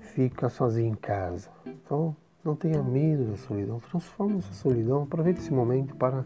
fica 0.00 0.48
sozinho 0.48 0.92
em 0.92 0.96
casa. 0.96 1.50
Então, 1.66 2.16
não 2.44 2.54
tenha 2.54 2.82
medo 2.82 3.24
da 3.24 3.36
solidão. 3.36 3.80
Transforme 3.80 4.38
essa 4.38 4.52
solidão, 4.52 5.02
aproveite 5.02 5.40
esse 5.40 5.52
momento 5.52 5.94
para 5.96 6.24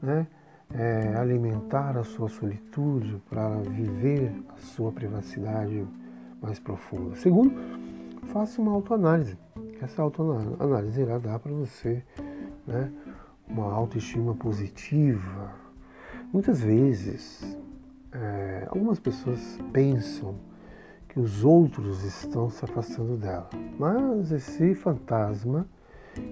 né, 0.00 0.26
é, 0.74 1.14
alimentar 1.16 1.96
a 1.96 2.04
sua 2.04 2.28
solitude, 2.28 3.20
para 3.28 3.48
viver 3.56 4.32
a 4.54 4.58
sua 4.58 4.92
privacidade 4.92 5.86
mais 6.40 6.58
profunda. 6.58 7.16
Segundo, 7.16 7.52
faça 8.26 8.60
uma 8.60 8.72
autoanálise. 8.72 9.36
Essa 9.80 10.02
autoanálise 10.02 11.00
irá 11.00 11.18
dar 11.18 11.38
para 11.38 11.52
você 11.52 12.02
né, 12.66 12.92
uma 13.48 13.72
autoestima 13.72 14.34
positiva. 14.34 15.67
Muitas 16.32 16.60
vezes, 16.60 17.56
é, 18.12 18.66
algumas 18.68 19.00
pessoas 19.00 19.58
pensam 19.72 20.34
que 21.08 21.18
os 21.18 21.42
outros 21.42 22.04
estão 22.04 22.50
se 22.50 22.62
afastando 22.64 23.16
dela. 23.16 23.48
Mas 23.78 24.30
esse 24.30 24.74
fantasma 24.74 25.66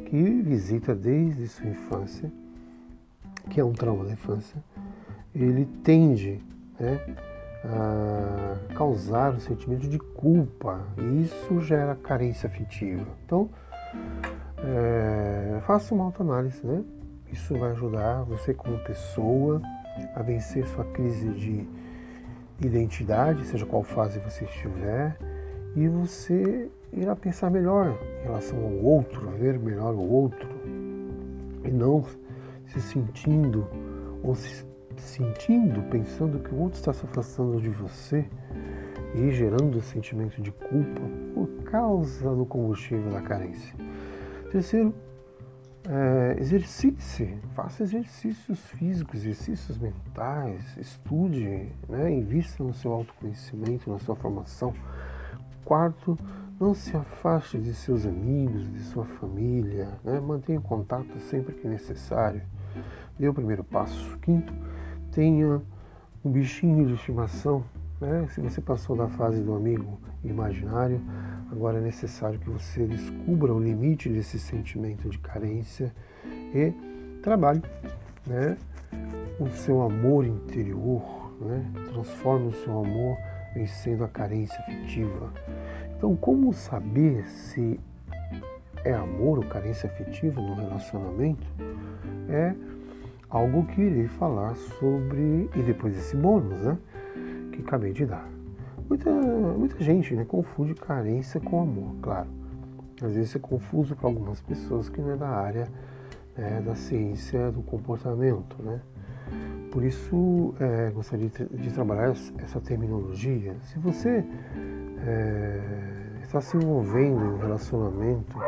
que 0.06 0.42
visita 0.42 0.94
desde 0.94 1.48
sua 1.48 1.68
infância, 1.68 2.30
que 3.48 3.58
é 3.58 3.64
um 3.64 3.72
trauma 3.72 4.04
da 4.04 4.12
infância, 4.12 4.62
ele 5.34 5.64
tende 5.82 6.42
né, 6.78 7.00
a 7.64 8.74
causar 8.74 9.34
um 9.34 9.40
sentimento 9.40 9.88
de 9.88 9.98
culpa 9.98 10.86
e 10.98 11.22
isso 11.22 11.60
gera 11.62 11.94
carência 11.94 12.46
afetiva. 12.48 13.06
Então, 13.24 13.48
é, 14.58 15.60
faça 15.66 15.94
uma 15.94 16.04
autoanálise, 16.04 16.66
né? 16.66 16.84
Isso 17.32 17.56
vai 17.58 17.72
ajudar 17.72 18.22
você 18.22 18.54
como 18.54 18.78
pessoa 18.78 19.60
a 20.14 20.22
vencer 20.22 20.66
sua 20.66 20.84
crise 20.84 21.28
de 21.30 21.68
identidade, 22.60 23.44
seja 23.44 23.66
qual 23.66 23.82
fase 23.82 24.18
você 24.20 24.44
estiver, 24.44 25.16
e 25.74 25.88
você 25.88 26.70
irá 26.92 27.14
pensar 27.14 27.50
melhor 27.50 27.98
em 28.20 28.24
relação 28.24 28.58
ao 28.58 28.72
outro, 28.72 29.28
ver 29.30 29.58
melhor 29.58 29.94
o 29.94 30.00
outro, 30.00 30.48
e 31.64 31.70
não 31.70 32.04
se 32.66 32.80
sentindo 32.80 33.66
ou 34.22 34.34
se 34.34 34.64
sentindo, 34.96 35.82
pensando 35.90 36.38
que 36.38 36.54
o 36.54 36.58
outro 36.58 36.78
está 36.78 36.92
se 36.92 37.04
afastando 37.04 37.60
de 37.60 37.68
você 37.68 38.24
e 39.14 39.30
gerando 39.30 39.80
sentimento 39.80 40.40
de 40.40 40.50
culpa 40.50 41.02
por 41.34 41.48
causa 41.64 42.34
do 42.34 42.46
combustível 42.46 43.10
da 43.10 43.20
carência. 43.20 43.74
Terceiro, 44.50 44.94
é, 45.88 46.36
exercite-se, 46.40 47.38
faça 47.54 47.84
exercícios 47.84 48.58
físicos, 48.70 49.20
exercícios 49.20 49.78
mentais, 49.78 50.76
estude, 50.76 51.68
né, 51.88 52.10
invista 52.12 52.62
no 52.62 52.74
seu 52.74 52.92
autoconhecimento, 52.92 53.88
na 53.90 53.98
sua 53.98 54.16
formação. 54.16 54.74
Quarto, 55.64 56.18
não 56.58 56.74
se 56.74 56.96
afaste 56.96 57.58
de 57.58 57.72
seus 57.72 58.04
amigos, 58.04 58.72
de 58.72 58.80
sua 58.80 59.04
família, 59.04 59.88
né, 60.02 60.18
mantenha 60.18 60.60
contato 60.60 61.18
sempre 61.20 61.54
que 61.54 61.68
necessário. 61.68 62.42
Dê 63.18 63.28
o 63.28 63.34
primeiro 63.34 63.62
passo. 63.62 64.18
Quinto, 64.18 64.52
tenha 65.12 65.62
um 66.24 66.30
bichinho 66.30 66.86
de 66.86 66.94
estimação 66.94 67.64
Né? 68.00 68.26
Se 68.30 68.40
você 68.40 68.60
passou 68.60 68.94
da 68.94 69.08
fase 69.08 69.42
do 69.42 69.54
amigo 69.54 69.98
imaginário, 70.22 71.00
agora 71.50 71.78
é 71.78 71.80
necessário 71.80 72.38
que 72.38 72.50
você 72.50 72.86
descubra 72.86 73.52
o 73.52 73.58
limite 73.58 74.08
desse 74.08 74.38
sentimento 74.38 75.08
de 75.08 75.18
carência 75.18 75.94
e 76.54 76.72
trabalhe 77.22 77.62
né? 78.26 78.56
o 79.38 79.48
seu 79.48 79.82
amor 79.82 80.24
interior, 80.24 81.32
né? 81.40 81.64
transforme 81.92 82.48
o 82.48 82.52
seu 82.52 82.78
amor 82.78 83.16
vencendo 83.54 84.04
a 84.04 84.08
carência 84.08 84.58
afetiva. 84.60 85.32
Então, 85.96 86.14
como 86.14 86.52
saber 86.52 87.26
se 87.26 87.80
é 88.84 88.92
amor 88.92 89.38
ou 89.38 89.44
carência 89.44 89.88
afetiva 89.88 90.40
no 90.40 90.54
relacionamento? 90.54 91.46
É 92.28 92.54
algo 93.30 93.66
que 93.66 93.80
irei 93.80 94.06
falar 94.06 94.54
sobre, 94.54 95.48
e 95.54 95.62
depois 95.62 95.96
esse 95.96 96.16
bônus, 96.16 96.60
né? 96.60 96.78
Que 97.52 97.62
acabei 97.62 97.92
de 97.92 98.04
dar. 98.04 98.35
Muita, 98.88 99.10
muita 99.10 99.82
gente 99.82 100.14
né, 100.14 100.24
confunde 100.24 100.74
carência 100.74 101.40
com 101.40 101.60
amor, 101.60 101.96
claro. 102.00 102.28
Às 103.02 103.14
vezes 103.14 103.36
é 103.36 103.38
confuso 103.38 103.94
para 103.94 104.08
algumas 104.08 104.40
pessoas 104.40 104.88
que 104.88 105.00
não 105.00 105.12
é 105.12 105.16
da 105.16 105.28
área 105.28 105.68
né, 106.36 106.62
da 106.64 106.74
ciência 106.74 107.50
do 107.50 107.62
comportamento, 107.62 108.62
né? 108.62 108.80
Por 109.72 109.84
isso, 109.84 110.54
é, 110.60 110.90
gostaria 110.90 111.28
de, 111.28 111.70
trabalhar 111.70 112.14
essa 112.38 112.60
terminologia. 112.60 113.54
Se 113.64 113.78
você 113.78 114.24
é, 115.06 115.60
está 116.22 116.40
se 116.40 116.56
envolvendo 116.56 117.22
em 117.22 117.28
um 117.32 117.38
relacionamento 117.38 118.38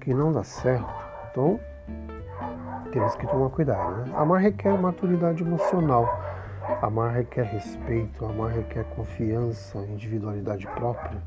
que 0.00 0.12
não 0.12 0.32
dá 0.32 0.42
certo, 0.42 0.92
então 1.30 1.60
temos 2.90 3.14
que 3.14 3.26
tomar 3.26 3.50
cuidado. 3.50 3.98
Né? 3.98 4.12
Amar 4.16 4.40
requer 4.40 4.76
maturidade 4.76 5.42
emocional, 5.42 6.08
amar 6.82 7.14
requer 7.14 7.44
respeito, 7.44 8.24
amar 8.24 8.52
requer 8.52 8.84
confiança, 8.96 9.78
individualidade 9.78 10.66
própria. 10.68 11.20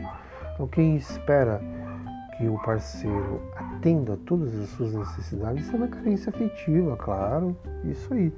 Então, 0.53 0.67
quem 0.67 0.96
espera 0.96 1.62
que 2.38 2.48
o 2.48 2.58
parceiro 2.63 3.41
atenda 3.56 4.17
todas 4.25 4.53
as 4.60 4.70
suas 4.70 4.94
necessidades 4.94 5.65
está 5.65 5.77
na 5.77 5.88
carência 5.88 6.29
afetiva, 6.29 6.96
claro, 6.98 7.58
isso 7.84 8.13
aí 8.13 8.32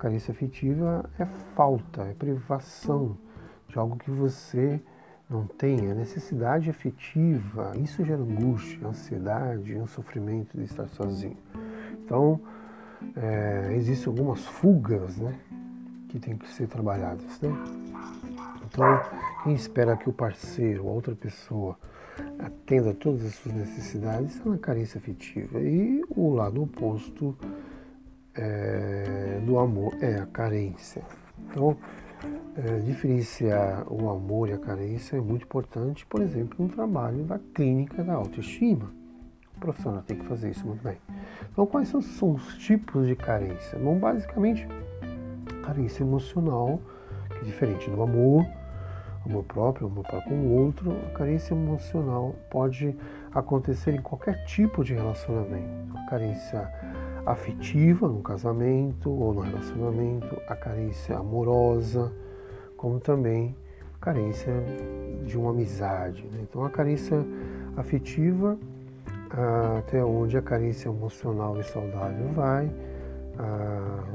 carência 0.00 0.32
afetiva 0.32 1.04
é 1.18 1.26
falta, 1.54 2.04
é 2.04 2.14
privação 2.14 3.18
de 3.68 3.78
algo 3.78 3.98
que 3.98 4.10
você 4.10 4.80
não 5.28 5.46
tem, 5.46 5.90
é 5.90 5.94
necessidade 5.94 6.70
afetiva. 6.70 7.72
Isso 7.76 8.02
gera 8.02 8.20
angústia, 8.20 8.88
ansiedade, 8.88 9.76
um 9.76 9.86
sofrimento 9.86 10.56
de 10.56 10.64
estar 10.64 10.88
sozinho. 10.88 11.36
Então, 12.02 12.40
é, 13.14 13.74
existem 13.74 14.08
algumas 14.08 14.44
fugas 14.44 15.18
né, 15.18 15.38
que 16.10 16.18
têm 16.18 16.36
que 16.36 16.48
ser 16.48 16.66
trabalhadas. 16.66 17.40
Né? 17.40 17.50
Então, 18.66 19.00
quem 19.44 19.54
espera 19.54 19.96
que 19.96 20.08
o 20.08 20.12
parceiro, 20.12 20.88
a 20.88 20.90
outra 20.90 21.14
pessoa, 21.14 21.78
atenda 22.38 22.92
todas 22.92 23.24
as 23.24 23.34
suas 23.36 23.54
necessidades 23.54 24.36
está 24.36 24.50
na 24.50 24.58
carência 24.58 24.98
afetiva. 24.98 25.60
E 25.60 26.02
o 26.10 26.30
lado 26.34 26.62
oposto 26.62 27.36
é, 28.34 29.40
do 29.44 29.58
amor 29.58 29.96
é 30.00 30.16
a 30.16 30.26
carência. 30.26 31.02
Então, 31.48 31.76
é, 32.56 32.78
diferenciar 32.80 33.90
o 33.90 34.10
amor 34.10 34.48
e 34.48 34.52
a 34.52 34.58
carência 34.58 35.16
é 35.16 35.20
muito 35.20 35.44
importante, 35.44 36.04
por 36.06 36.20
exemplo, 36.20 36.64
no 36.64 36.68
trabalho 36.68 37.24
da 37.24 37.38
clínica 37.38 38.02
da 38.02 38.14
autoestima. 38.14 38.92
O 39.56 39.60
profissional 39.60 40.02
tem 40.02 40.18
que 40.18 40.26
fazer 40.26 40.50
isso 40.50 40.66
muito 40.66 40.82
bem. 40.82 40.98
Então, 41.52 41.66
quais 41.66 41.88
são, 41.88 42.00
são 42.00 42.32
os 42.32 42.58
tipos 42.58 43.06
de 43.06 43.14
carência? 43.14 43.78
Bom, 43.78 43.98
basicamente, 43.98 44.66
carência 45.60 46.02
emocional, 46.02 46.80
que 47.28 47.38
é 47.38 47.42
diferente 47.42 47.90
do 47.90 48.02
amor, 48.02 48.44
amor 49.24 49.44
próprio, 49.44 49.86
amor 49.86 50.04
para 50.04 50.20
com 50.22 50.34
o 50.34 50.52
outro, 50.52 50.96
a 51.06 51.10
carência 51.10 51.54
emocional 51.54 52.34
pode 52.50 52.96
acontecer 53.32 53.94
em 53.94 54.00
qualquer 54.00 54.44
tipo 54.44 54.82
de 54.82 54.94
relacionamento. 54.94 55.96
A 55.96 56.10
carência 56.10 56.70
afetiva 57.26 58.08
no 58.08 58.22
casamento 58.22 59.10
ou 59.10 59.34
no 59.34 59.40
relacionamento, 59.40 60.40
a 60.48 60.56
carência 60.56 61.16
amorosa, 61.16 62.12
como 62.76 62.98
também 62.98 63.54
carência 64.00 64.52
de 65.26 65.36
uma 65.36 65.50
amizade. 65.50 66.22
Né? 66.32 66.40
Então, 66.42 66.64
a 66.64 66.70
carência 66.70 67.24
afetiva, 67.76 68.58
até 69.78 70.02
onde 70.02 70.36
a 70.36 70.42
carência 70.42 70.88
emocional 70.88 71.60
e 71.60 71.62
saudável 71.62 72.28
vai, 72.34 72.70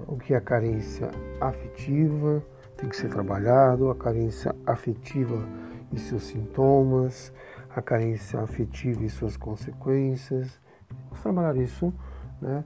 o 0.08 0.18
que 0.18 0.34
é 0.34 0.38
a 0.38 0.42
carência 0.42 1.10
afetiva 1.40 2.44
tem 2.78 2.90
que 2.90 2.96
ser 2.96 3.10
trabalhado, 3.10 3.90
a 3.90 3.96
carência 3.96 4.56
afetiva 4.66 5.48
e 5.92 6.00
seus 6.00 6.24
sintomas, 6.24 7.34
a 7.70 7.82
carência 7.82 8.40
afetiva 8.42 9.04
e 9.04 9.10
suas 9.10 9.38
consequências. 9.38 10.60
Vamos 11.10 11.22
trabalhar 11.22 11.56
isso, 11.58 11.94
né? 12.42 12.64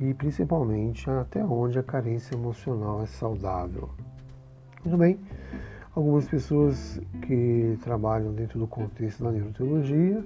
e 0.00 0.12
principalmente 0.14 1.08
até 1.08 1.42
onde 1.44 1.78
a 1.78 1.82
carência 1.82 2.34
emocional 2.34 3.02
é 3.02 3.06
saudável. 3.06 3.88
Muito 4.84 4.98
bem, 4.98 5.18
algumas 5.94 6.28
pessoas 6.28 7.00
que 7.22 7.78
trabalham 7.82 8.32
dentro 8.32 8.58
do 8.58 8.66
contexto 8.66 9.24
da 9.24 9.32
neuroteologia 9.32 10.24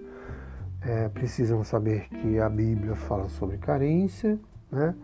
é, 0.81 1.09
precisam 1.09 1.63
saber 1.63 2.09
que 2.09 2.39
a 2.39 2.49
Bíblia 2.49 2.95
fala 2.95 3.29
sobre 3.29 3.59
carência, 3.59 4.39
né? 4.71 4.95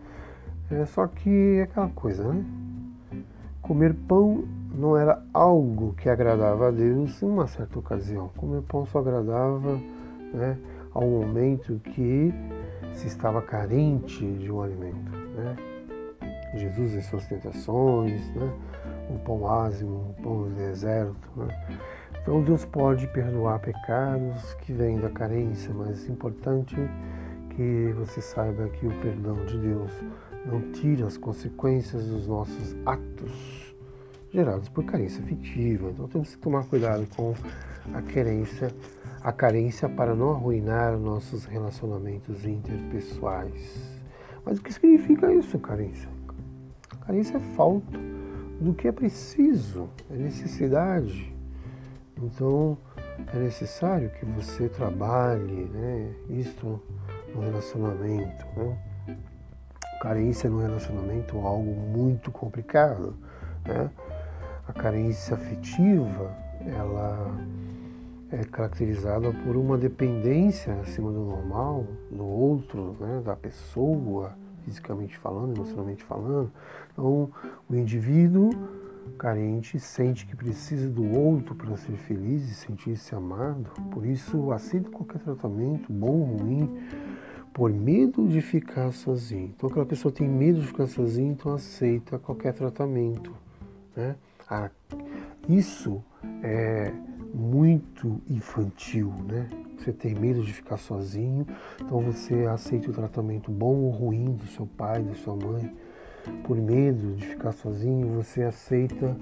É, 0.71 0.85
só 0.85 1.05
que 1.07 1.57
é 1.59 1.63
aquela 1.63 1.89
coisa, 1.89 2.23
né? 2.31 2.43
Comer 3.61 3.95
pão 4.07 4.43
não 4.71 4.95
era 4.95 5.23
algo 5.33 5.93
que 5.93 6.09
agradava 6.09 6.67
a 6.67 6.71
Deus 6.71 7.21
em 7.21 7.25
uma 7.25 7.47
certa 7.47 7.79
ocasião. 7.79 8.29
Comer 8.37 8.61
pão 8.61 8.85
só 8.85 8.99
agradava 8.99 9.79
né, 10.33 10.57
ao 10.93 11.07
momento 11.07 11.79
que 11.79 12.33
se 12.93 13.07
estava 13.07 13.41
carente 13.41 14.23
de 14.23 14.51
um 14.51 14.61
alimento. 14.61 15.11
Né? 15.35 15.55
Jesus 16.55 16.93
em 16.93 17.01
suas 17.01 17.25
tentações, 17.27 18.33
né? 18.35 18.53
o 19.09 19.19
pão 19.19 19.47
ázimo, 19.47 20.13
o 20.17 20.21
pão 20.21 20.43
do 20.43 20.49
deserto. 20.55 21.29
Né? 21.35 21.79
Então 22.21 22.43
Deus 22.43 22.65
pode 22.65 23.07
perdoar 23.07 23.59
pecados 23.59 24.53
que 24.55 24.73
vêm 24.73 24.99
da 24.99 25.09
carência, 25.09 25.73
mas 25.73 26.07
é 26.07 26.11
importante 26.11 26.75
que 27.49 27.93
você 27.97 28.21
saiba 28.21 28.67
que 28.69 28.85
o 28.85 28.91
perdão 29.01 29.45
de 29.45 29.57
Deus 29.57 29.91
não 30.45 30.71
tira 30.71 31.07
as 31.07 31.17
consequências 31.17 32.05
dos 32.07 32.27
nossos 32.27 32.75
atos 32.85 33.75
gerados 34.31 34.69
por 34.69 34.83
carência 34.85 35.23
afetiva. 35.23 35.89
Então 35.89 36.07
temos 36.07 36.35
que 36.35 36.41
tomar 36.41 36.65
cuidado 36.65 37.07
com 37.15 37.33
a 37.93 38.01
querência 38.01 38.73
a 39.25 39.31
carência 39.31 39.89
para 39.89 40.13
não 40.13 40.33
arruinar 40.33 40.99
nossos 40.99 41.45
relacionamentos 41.45 42.45
interpessoais. 42.45 43.99
Mas 44.45 44.59
o 44.59 44.61
que 44.61 44.71
significa 44.71 45.33
isso, 45.33 45.57
carência? 45.57 46.07
Carência 47.07 47.37
é 47.37 47.39
falta 47.39 47.97
do 48.61 48.71
que 48.75 48.87
é 48.87 48.91
preciso, 48.91 49.89
é 50.11 50.15
necessidade. 50.15 51.35
Então, 52.21 52.77
é 53.33 53.39
necessário 53.39 54.11
que 54.11 54.25
você 54.25 54.69
trabalhe 54.69 55.71
né, 55.73 56.13
isso 56.29 56.79
no 57.33 57.41
relacionamento. 57.41 58.45
Né? 58.55 58.77
Carência 60.05 60.47
no 60.47 60.59
relacionamento 60.59 61.35
é 61.35 61.41
algo 61.41 61.71
muito 61.71 62.29
complicado. 62.29 63.15
Né? 63.65 63.89
A 64.67 64.71
carência 64.71 65.33
afetiva, 65.33 66.31
ela 66.63 67.35
é 68.31 68.43
caracterizada 68.43 69.31
por 69.43 69.55
uma 69.55 69.79
dependência 69.79 70.75
acima 70.79 71.11
do 71.11 71.21
normal 71.21 71.87
do 72.11 72.23
outro, 72.23 72.95
né, 72.99 73.19
da 73.25 73.35
pessoa, 73.35 74.33
fisicamente 74.63 75.17
falando, 75.17 75.55
emocionalmente 75.55 76.03
falando. 76.03 76.51
Então, 76.93 77.31
o 77.67 77.75
indivíduo 77.75 78.51
carente 79.17 79.79
sente 79.79 80.27
que 80.27 80.35
precisa 80.35 80.87
do 80.87 81.17
outro 81.17 81.55
para 81.55 81.75
ser 81.77 81.93
feliz 81.93 82.43
e 82.43 82.53
sentir-se 82.53 83.15
amado, 83.15 83.71
por 83.89 84.05
isso 84.05 84.51
aceita 84.51 84.87
qualquer 84.91 85.17
tratamento, 85.17 85.91
bom 85.91 86.11
ou 86.11 86.37
ruim, 86.37 86.77
por 87.55 87.71
medo 87.71 88.27
de 88.27 88.41
ficar 88.41 88.91
sozinho. 88.91 89.53
Então, 89.55 89.69
aquela 89.69 89.85
pessoa 89.85 90.11
tem 90.11 90.27
medo 90.27 90.59
de 90.59 90.67
ficar 90.67 90.87
sozinha, 90.87 91.31
então 91.31 91.53
aceita 91.53 92.19
qualquer 92.19 92.53
tratamento. 92.53 93.31
Né? 93.95 94.17
Ah, 94.49 94.69
isso 95.47 96.03
é 96.43 96.91
muito 97.33 98.21
infantil, 98.29 99.13
né? 99.25 99.47
Você 99.77 99.93
tem 99.93 100.13
medo 100.13 100.43
de 100.43 100.51
ficar 100.51 100.75
sozinho, 100.75 101.47
então 101.81 102.01
você 102.01 102.45
aceita 102.45 102.89
o 102.89 102.93
tratamento 102.93 103.49
bom 103.49 103.83
ou 103.83 103.89
ruim 103.89 104.33
do 104.33 104.45
seu 104.47 104.67
pai, 104.67 105.01
da 105.01 105.15
sua 105.15 105.37
mãe. 105.37 105.73
Por 106.43 106.57
medo 106.57 107.15
de 107.15 107.25
ficar 107.25 107.53
sozinho, 107.53 108.21
você 108.21 108.43
aceita 108.43 109.15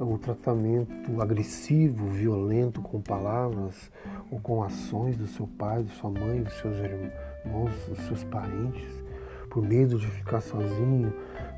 o 0.00 0.18
tratamento 0.18 1.22
agressivo, 1.22 2.08
violento 2.08 2.80
com 2.80 3.00
palavras 3.00 3.88
ou 4.32 4.40
com 4.40 4.64
ações 4.64 5.16
do 5.16 5.28
seu 5.28 5.46
pai, 5.46 5.84
da 5.84 5.90
sua 5.90 6.10
mãe, 6.10 6.42
dos 6.42 6.54
seus 6.54 6.76
irmãos, 6.78 7.12
dos 7.44 7.98
seus 8.06 8.24
parentes. 8.24 9.04
por 9.50 9.62
medo 9.62 9.98
de 9.98 10.06
ficar 10.06 10.42
sozinho, 10.42 11.10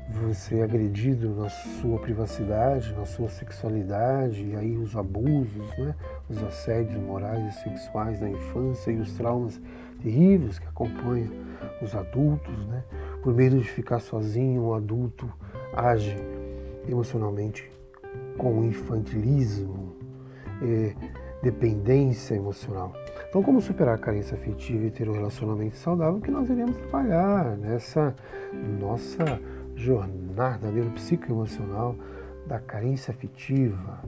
você 0.09 0.59
é 0.59 0.63
agredido 0.63 1.35
na 1.35 1.49
sua 1.49 1.99
privacidade, 1.99 2.93
na 2.93 3.05
sua 3.05 3.29
sexualidade, 3.29 4.43
e 4.45 4.55
aí 4.55 4.77
os 4.77 4.95
abusos, 4.95 5.77
né? 5.77 5.93
os 6.29 6.41
assédios 6.41 7.01
morais 7.01 7.53
e 7.53 7.63
sexuais 7.63 8.19
da 8.19 8.29
infância 8.29 8.91
e 8.91 8.97
os 8.97 9.11
traumas 9.13 9.59
terríveis 10.01 10.57
que 10.57 10.67
acompanham 10.67 11.31
os 11.81 11.93
adultos, 11.93 12.65
né? 12.67 12.83
por 13.21 13.33
medo 13.33 13.57
de 13.59 13.69
ficar 13.69 13.99
sozinho, 13.99 14.63
um 14.63 14.73
adulto 14.73 15.31
age 15.73 16.15
emocionalmente 16.87 17.69
com 18.37 18.63
infantilismo, 18.63 19.95
eh, 20.61 20.95
dependência 21.41 22.35
emocional. 22.35 22.93
Então, 23.29 23.41
como 23.41 23.61
superar 23.61 23.95
a 23.95 23.97
carência 23.97 24.35
afetiva 24.35 24.85
e 24.85 24.91
ter 24.91 25.09
um 25.09 25.13
relacionamento 25.13 25.75
saudável 25.77 26.19
que 26.19 26.29
nós 26.29 26.49
iremos 26.49 26.75
trabalhar 26.77 27.57
nessa 27.57 28.15
nossa 28.79 29.39
jornada 29.75 30.69
neuropsicoemocional 30.69 31.95
da 32.45 32.59
carência 32.59 33.11
afetiva. 33.11 33.99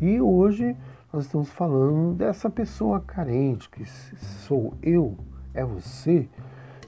E 0.00 0.20
hoje 0.20 0.76
nós 1.12 1.24
estamos 1.24 1.48
falando 1.50 2.14
dessa 2.14 2.50
pessoa 2.50 3.00
carente, 3.00 3.68
que 3.70 3.84
sou 3.86 4.74
eu, 4.82 5.16
é 5.54 5.64
você, 5.64 6.28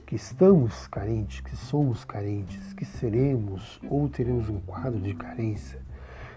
que 0.05 0.15
estamos 0.15 0.87
carentes, 0.87 1.41
que 1.41 1.55
somos 1.55 2.05
carentes, 2.05 2.73
que 2.73 2.85
seremos 2.85 3.79
ou 3.89 4.07
teremos 4.07 4.49
um 4.49 4.59
quadro 4.59 4.99
de 4.99 5.13
carência. 5.13 5.79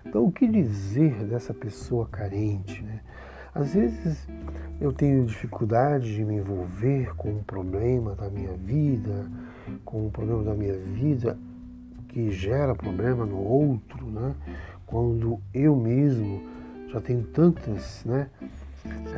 Então, 0.05 0.25
o 0.25 0.33
que 0.33 0.47
dizer 0.49 1.25
dessa 1.25 1.55
pessoa 1.55 2.07
carente? 2.07 2.83
Né? 2.83 3.01
Às 3.55 3.75
vezes 3.75 4.29
eu 4.81 4.93
tenho 4.93 5.25
dificuldade 5.25 6.15
de 6.15 6.25
me 6.25 6.37
envolver 6.37 7.15
com 7.17 7.31
um 7.31 7.43
problema 7.43 8.15
da 8.15 8.29
minha 8.31 8.53
vida, 8.55 9.31
com 9.85 10.07
um 10.07 10.11
problema 10.11 10.43
da 10.43 10.55
minha 10.55 10.77
vida 10.77 11.39
que 12.09 12.31
gera 12.31 12.75
problema 12.75 13.25
no 13.25 13.39
outro, 13.39 14.07
né? 14.07 14.35
quando 14.93 15.41
eu 15.55 15.75
mesmo 15.75 16.43
já 16.89 17.01
tenho 17.01 17.25
tantas 17.25 18.05
né, 18.05 18.29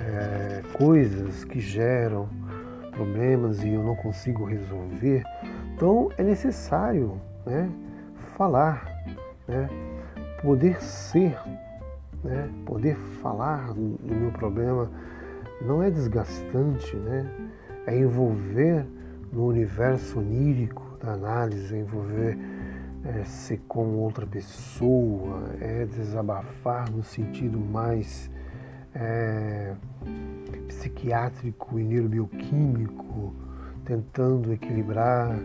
é, 0.00 0.62
coisas 0.74 1.44
que 1.44 1.58
geram 1.58 2.28
problemas 2.92 3.64
e 3.64 3.70
eu 3.70 3.82
não 3.82 3.96
consigo 3.96 4.44
resolver. 4.44 5.24
Então 5.74 6.10
é 6.16 6.22
necessário 6.22 7.20
né, 7.44 7.68
falar, 8.36 8.86
né, 9.48 9.68
poder 10.40 10.80
ser, 10.80 11.36
né, 12.24 12.50
poder 12.64 12.96
falar 12.96 13.72
do, 13.72 13.98
meu 14.02 14.32
problema 14.32 14.90
não 15.60 15.82
é 15.82 15.90
desgastante, 15.90 16.96
né, 16.96 17.30
é 17.86 17.96
envolver 17.96 18.84
no 19.32 19.46
universo 19.46 20.18
onírico 20.18 20.96
da 21.02 21.12
análise, 21.12 21.74
é 21.74 21.78
envolver 21.78 22.38
é, 23.04 23.24
ser 23.24 23.60
com 23.68 23.96
outra 23.98 24.26
pessoa, 24.26 25.50
é 25.60 25.84
desabafar 25.84 26.90
no 26.90 27.02
sentido 27.02 27.58
mais 27.58 28.30
é, 28.94 29.74
psiquiátrico 30.68 31.78
e 31.78 31.84
neurobioquímico, 31.84 33.34
tentando 33.84 34.52
equilibrar 34.52 35.38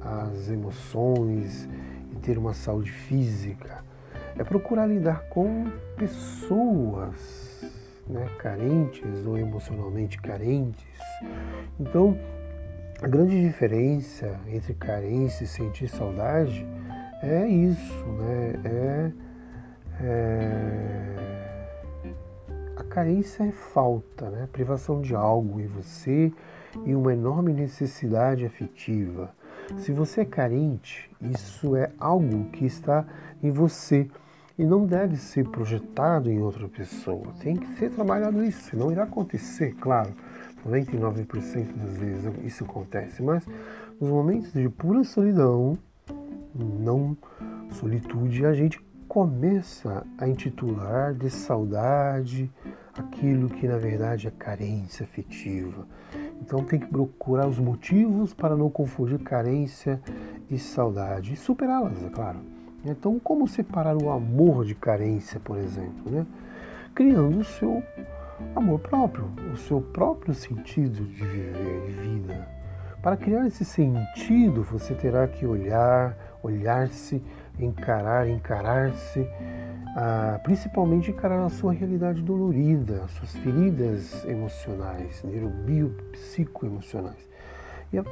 as 0.00 0.50
emoções 0.50 1.68
e 2.12 2.16
ter 2.16 2.36
uma 2.36 2.52
saúde 2.52 2.90
física. 2.90 3.82
É 4.36 4.44
procurar 4.44 4.86
lidar 4.86 5.28
com 5.28 5.70
pessoas 5.96 7.64
né, 8.06 8.28
carentes 8.38 9.24
ou 9.26 9.38
emocionalmente 9.38 10.20
carentes. 10.20 10.98
Então, 11.78 12.18
a 13.00 13.08
grande 13.08 13.40
diferença 13.40 14.38
entre 14.48 14.74
carência 14.74 15.44
e 15.44 15.46
sentir 15.46 15.88
saudade 15.88 16.66
é 17.22 17.46
isso, 17.46 18.04
né? 18.04 18.60
É, 18.64 19.12
é, 20.00 21.14
a 22.76 22.84
carência 22.84 23.44
é 23.44 23.52
falta, 23.52 24.30
né? 24.30 24.48
Privação 24.52 25.00
de 25.00 25.14
algo 25.14 25.60
em 25.60 25.66
você 25.66 26.32
e 26.84 26.94
uma 26.94 27.12
enorme 27.12 27.52
necessidade 27.52 28.44
afetiva. 28.44 29.34
Se 29.78 29.92
você 29.92 30.20
é 30.22 30.24
carente, 30.24 31.10
isso 31.20 31.74
é 31.74 31.90
algo 31.98 32.50
que 32.50 32.66
está 32.66 33.06
em 33.42 33.50
você 33.50 34.08
e 34.58 34.64
não 34.64 34.86
deve 34.86 35.16
ser 35.16 35.48
projetado 35.48 36.30
em 36.30 36.40
outra 36.40 36.68
pessoa. 36.68 37.32
Tem 37.40 37.56
que 37.56 37.66
ser 37.74 37.90
trabalhado 37.90 38.44
isso, 38.44 38.70
senão 38.70 38.92
irá 38.92 39.04
acontecer, 39.04 39.74
claro 39.74 40.14
99% 40.66 41.72
das 41.76 41.96
vezes 41.96 42.32
isso 42.42 42.64
acontece, 42.64 43.22
mas 43.22 43.46
nos 44.00 44.08
momentos 44.10 44.52
de 44.52 44.68
pura 44.68 45.04
solidão, 45.04 45.78
não 46.54 47.16
solitude, 47.70 48.46
a 48.46 48.54
gente 48.54 48.82
começa 49.06 50.06
a 50.18 50.26
intitular 50.26 51.14
de 51.14 51.28
saudade 51.28 52.50
aquilo 52.96 53.48
que 53.48 53.68
na 53.68 53.76
verdade 53.76 54.26
é 54.26 54.30
carência 54.30 55.04
afetiva. 55.04 55.86
Então 56.40 56.64
tem 56.64 56.80
que 56.80 56.86
procurar 56.86 57.46
os 57.46 57.58
motivos 57.58 58.32
para 58.32 58.56
não 58.56 58.70
confundir 58.70 59.18
carência 59.18 60.00
e 60.50 60.58
saudade 60.58 61.34
e 61.34 61.36
superá-las, 61.36 62.02
é 62.02 62.08
claro. 62.08 62.53
Então, 62.84 63.18
como 63.18 63.48
separar 63.48 63.96
o 63.96 64.10
amor 64.10 64.64
de 64.64 64.74
carência, 64.74 65.40
por 65.40 65.56
exemplo, 65.56 66.10
né? 66.10 66.26
Criando 66.94 67.38
o 67.38 67.44
seu 67.44 67.82
amor 68.54 68.78
próprio, 68.80 69.30
o 69.52 69.56
seu 69.56 69.80
próprio 69.80 70.34
sentido 70.34 71.04
de 71.04 71.24
viver, 71.24 71.86
de 71.86 71.92
vida. 71.92 72.48
Para 73.02 73.16
criar 73.16 73.46
esse 73.46 73.64
sentido, 73.64 74.62
você 74.62 74.94
terá 74.94 75.26
que 75.26 75.46
olhar, 75.46 76.16
olhar-se, 76.42 77.22
encarar, 77.58 78.28
encarar-se, 78.28 79.26
ah, 79.96 80.40
principalmente 80.42 81.10
encarar 81.10 81.44
a 81.44 81.48
sua 81.48 81.72
realidade 81.72 82.22
dolorida, 82.22 83.02
as 83.04 83.12
suas 83.12 83.34
feridas 83.36 84.24
emocionais, 84.24 85.22
neurobiopsicoemocionais. 85.22 87.28
E 87.92 87.98
é 87.98 88.04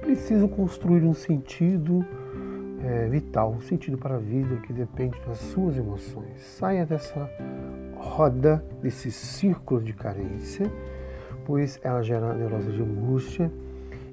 preciso 0.00 0.48
construir 0.48 1.04
um 1.04 1.14
sentido 1.14 2.04
é, 2.82 3.08
vital, 3.08 3.52
um 3.52 3.60
sentido 3.60 3.98
para 3.98 4.16
a 4.16 4.18
vida 4.18 4.56
que 4.58 4.72
depende 4.72 5.18
das 5.26 5.38
suas 5.38 5.76
emoções. 5.76 6.40
Saia 6.40 6.86
dessa 6.86 7.30
roda, 7.96 8.64
desse 8.82 9.10
círculo 9.10 9.82
de 9.82 9.92
carência, 9.92 10.70
pois 11.44 11.78
ela 11.82 12.02
gera 12.02 12.34
neurose 12.34 12.72
de 12.72 12.82
angústia 12.82 13.50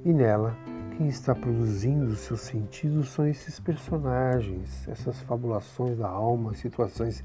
e 0.04 0.12
nela 0.12 0.56
quem 0.98 1.08
está 1.08 1.36
produzindo 1.36 2.16
seus 2.16 2.42
sentidos 2.42 3.10
são 3.10 3.28
esses 3.28 3.60
personagens, 3.60 4.88
essas 4.88 5.22
fabulações 5.22 5.98
da 5.98 6.08
alma, 6.08 6.56
situações 6.56 7.24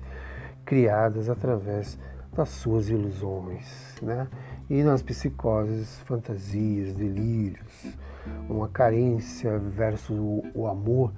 criadas 0.64 1.30
através 1.30 1.98
das 2.34 2.50
suas 2.50 2.88
ilusões, 2.88 3.94
né? 4.02 4.28
E 4.68 4.82
nas 4.82 5.02
psicoses, 5.02 6.00
fantasias, 6.00 6.94
delírios, 6.94 7.96
uma 8.48 8.68
carência 8.68 9.58
versus 9.58 10.18
o, 10.18 10.42
o 10.54 10.66
amor 10.66 11.12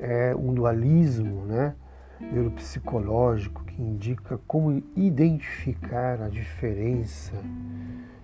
é 0.00 0.34
um 0.34 0.52
dualismo, 0.52 1.44
né? 1.46 1.74
neuropsicológico 2.20 3.64
que 3.64 3.80
indica 3.80 4.38
como 4.46 4.82
identificar 4.94 6.20
a 6.20 6.28
diferença 6.28 7.32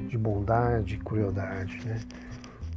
de 0.01 0.19
bondade 0.19 0.97
e 0.97 0.99
crueldade, 0.99 1.81
né? 1.87 2.01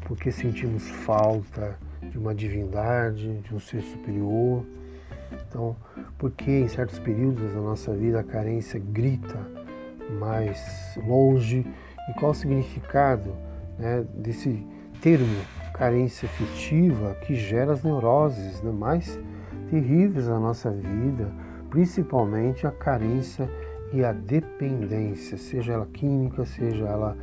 Porque 0.05 0.31
sentimos 0.31 0.89
falta 0.89 1.77
de 2.01 2.17
uma 2.17 2.33
divindade, 2.33 3.39
de 3.41 3.53
um 3.53 3.59
ser 3.59 3.81
superior. 3.81 4.65
Então, 5.47 5.75
porque 6.17 6.49
em 6.49 6.67
certos 6.67 6.97
períodos 6.99 7.53
da 7.53 7.59
nossa 7.59 7.93
vida 7.93 8.19
a 8.19 8.23
carência 8.23 8.79
grita 8.79 9.38
mais 10.17 10.97
longe 11.05 11.65
e 12.09 12.13
qual 12.13 12.31
o 12.31 12.35
significado 12.35 13.35
né, 13.77 14.03
desse 14.15 14.65
termo 15.01 15.38
carência 15.79 16.27
afetiva 16.27 17.15
que 17.21 17.33
gera 17.33 17.71
as 17.71 17.81
neuroses 17.83 18.61
né, 18.61 18.69
mais 18.69 19.17
terríveis 19.69 20.27
na 20.27 20.37
nossa 20.37 20.69
vida, 20.69 21.31
principalmente 21.69 22.67
a 22.67 22.71
carência 22.71 23.49
e 23.93 24.03
a 24.03 24.11
dependência, 24.11 25.37
seja 25.37 25.71
ela 25.71 25.85
química, 25.85 26.45
seja 26.45 26.85
ela 26.85 27.17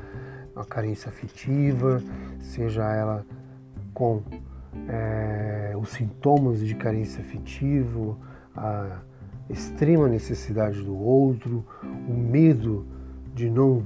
a 0.57 0.64
carência 0.64 1.11
afetiva, 1.11 2.03
seja 2.40 2.83
ela 2.83 3.27
com 3.92 4.23
é, 4.88 5.75
os 5.79 5.90
sintomas 5.90 6.61
de 6.61 6.75
carência 6.77 7.21
afetiva, 7.21 8.16
a 8.57 9.01
extrema 9.51 10.09
necessidade 10.09 10.83
do 10.83 10.97
outro, 10.97 11.62
o 12.09 12.14
medo 12.14 12.87
de 13.35 13.51
não 13.51 13.85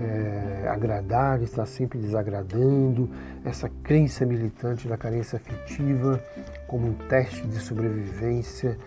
é, 0.00 0.68
agradar, 0.68 1.42
estar 1.42 1.66
sempre 1.66 1.98
desagradando, 1.98 3.10
essa 3.44 3.68
crença 3.82 4.24
militante 4.24 4.88
da 4.88 4.96
carência 4.96 5.36
afetiva 5.36 6.22
como 6.66 6.88
um 6.88 6.94
teste 6.94 7.46
de 7.46 7.58
sobrevivência, 7.58 8.78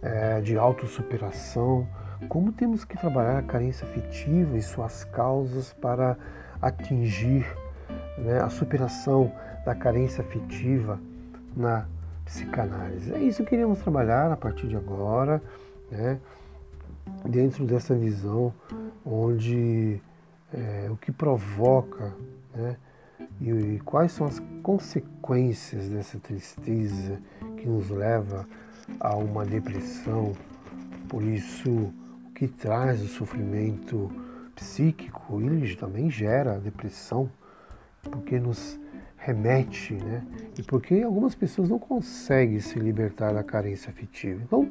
é, 0.00 0.40
de 0.40 0.56
autossuperação. 0.56 1.86
Como 2.28 2.52
temos 2.52 2.84
que 2.84 2.96
trabalhar 2.96 3.38
a 3.38 3.42
carência 3.42 3.86
afetiva 3.86 4.56
e 4.56 4.62
suas 4.62 5.04
causas 5.04 5.72
para 5.72 6.16
atingir 6.60 7.44
né, 8.18 8.40
a 8.40 8.48
superação 8.48 9.32
da 9.64 9.74
carência 9.74 10.22
afetiva 10.22 11.00
na 11.56 11.86
psicanálise. 12.24 13.12
É 13.12 13.18
isso 13.18 13.42
que 13.42 13.50
queríamos 13.50 13.80
trabalhar 13.80 14.30
a 14.30 14.36
partir 14.36 14.68
de 14.68 14.76
agora, 14.76 15.42
né? 15.90 16.18
dentro 17.28 17.64
dessa 17.64 17.94
visão 17.94 18.52
onde 19.04 20.00
é, 20.52 20.88
o 20.90 20.96
que 20.96 21.10
provoca 21.10 22.14
né? 22.54 22.76
e, 23.40 23.50
e 23.50 23.80
quais 23.84 24.12
são 24.12 24.26
as 24.26 24.40
consequências 24.62 25.88
dessa 25.88 26.18
tristeza 26.18 27.20
que 27.56 27.66
nos 27.66 27.90
leva 27.90 28.46
a 29.00 29.16
uma 29.16 29.44
depressão. 29.44 30.32
Por 31.08 31.22
isso, 31.22 31.70
o 31.70 32.30
que 32.34 32.48
traz 32.48 33.02
o 33.02 33.08
sofrimento 33.08 34.10
psíquico, 34.54 35.40
ele 35.40 35.74
também 35.76 36.10
gera 36.10 36.58
depressão, 36.58 37.30
porque 38.02 38.38
nos 38.38 38.78
remete, 39.16 39.94
né? 39.94 40.24
E 40.58 40.62
porque 40.62 41.02
algumas 41.02 41.34
pessoas 41.34 41.68
não 41.68 41.78
conseguem 41.78 42.58
se 42.58 42.78
libertar 42.78 43.32
da 43.32 43.44
carência 43.44 43.90
afetiva. 43.90 44.42
Então, 44.42 44.70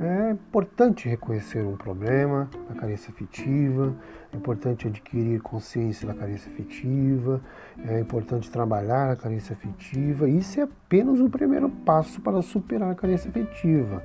é 0.00 0.30
importante 0.30 1.08
reconhecer 1.08 1.62
um 1.62 1.76
problema 1.76 2.48
da 2.68 2.74
carência 2.74 3.10
afetiva, 3.10 3.94
é 4.32 4.36
importante 4.36 4.88
adquirir 4.88 5.40
consciência 5.42 6.06
da 6.06 6.14
carência 6.14 6.50
afetiva, 6.50 7.40
é 7.86 8.00
importante 8.00 8.50
trabalhar 8.50 9.12
a 9.12 9.16
carência 9.16 9.52
afetiva. 9.52 10.28
Isso 10.28 10.58
é 10.58 10.62
apenas 10.62 11.20
o 11.20 11.28
primeiro 11.28 11.68
passo 11.68 12.20
para 12.22 12.40
superar 12.40 12.90
a 12.90 12.94
carência 12.94 13.28
afetiva. 13.28 14.02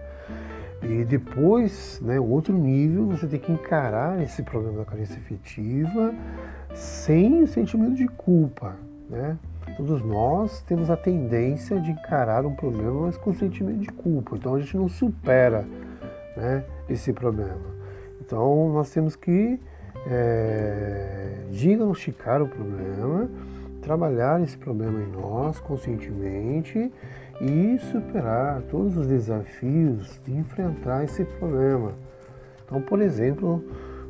E 0.84 1.06
depois, 1.06 2.02
né, 2.02 2.20
outro 2.20 2.56
nível, 2.56 3.08
você 3.08 3.26
tem 3.26 3.40
que 3.40 3.52
encarar 3.52 4.22
esse 4.22 4.44
problema 4.44 4.80
da 4.80 4.86
carência 4.86 5.18
afetiva 5.18 6.14
sem 6.74 7.46
sentimento 7.46 7.96
de 7.96 8.08
culpa, 8.08 8.76
né? 9.10 9.38
Todos 9.78 10.02
nós 10.04 10.62
temos 10.62 10.90
a 10.90 10.96
tendência 10.96 11.80
de 11.82 11.92
encarar 11.92 12.46
um 12.46 12.56
problema, 12.56 13.02
mas 13.02 13.18
com 13.18 13.34
sentimento 13.34 13.80
de 13.80 13.88
culpa. 13.88 14.36
Então 14.38 14.56
a 14.56 14.60
gente 14.60 14.78
não 14.78 14.88
supera 14.88 15.66
né, 16.38 16.64
esse 16.88 17.12
problema. 17.12 17.76
Então 18.22 18.72
nós 18.72 18.90
temos 18.92 19.16
que 19.16 19.60
é, 20.08 21.46
diagnosticar 21.52 22.42
o 22.42 22.48
problema, 22.48 23.30
trabalhar 23.82 24.42
esse 24.42 24.58
problema 24.58 25.02
em 25.02 25.12
nós 25.12 25.60
conscientemente 25.60 26.92
e 27.42 27.78
superar 27.92 28.62
todos 28.64 28.98
os 28.98 29.08
desafios 29.08 30.22
de 30.24 30.34
enfrentar 30.38 31.04
esse 31.04 31.26
problema. 31.26 31.94
Então, 32.66 32.82
por 32.82 33.02
exemplo, 33.02 33.64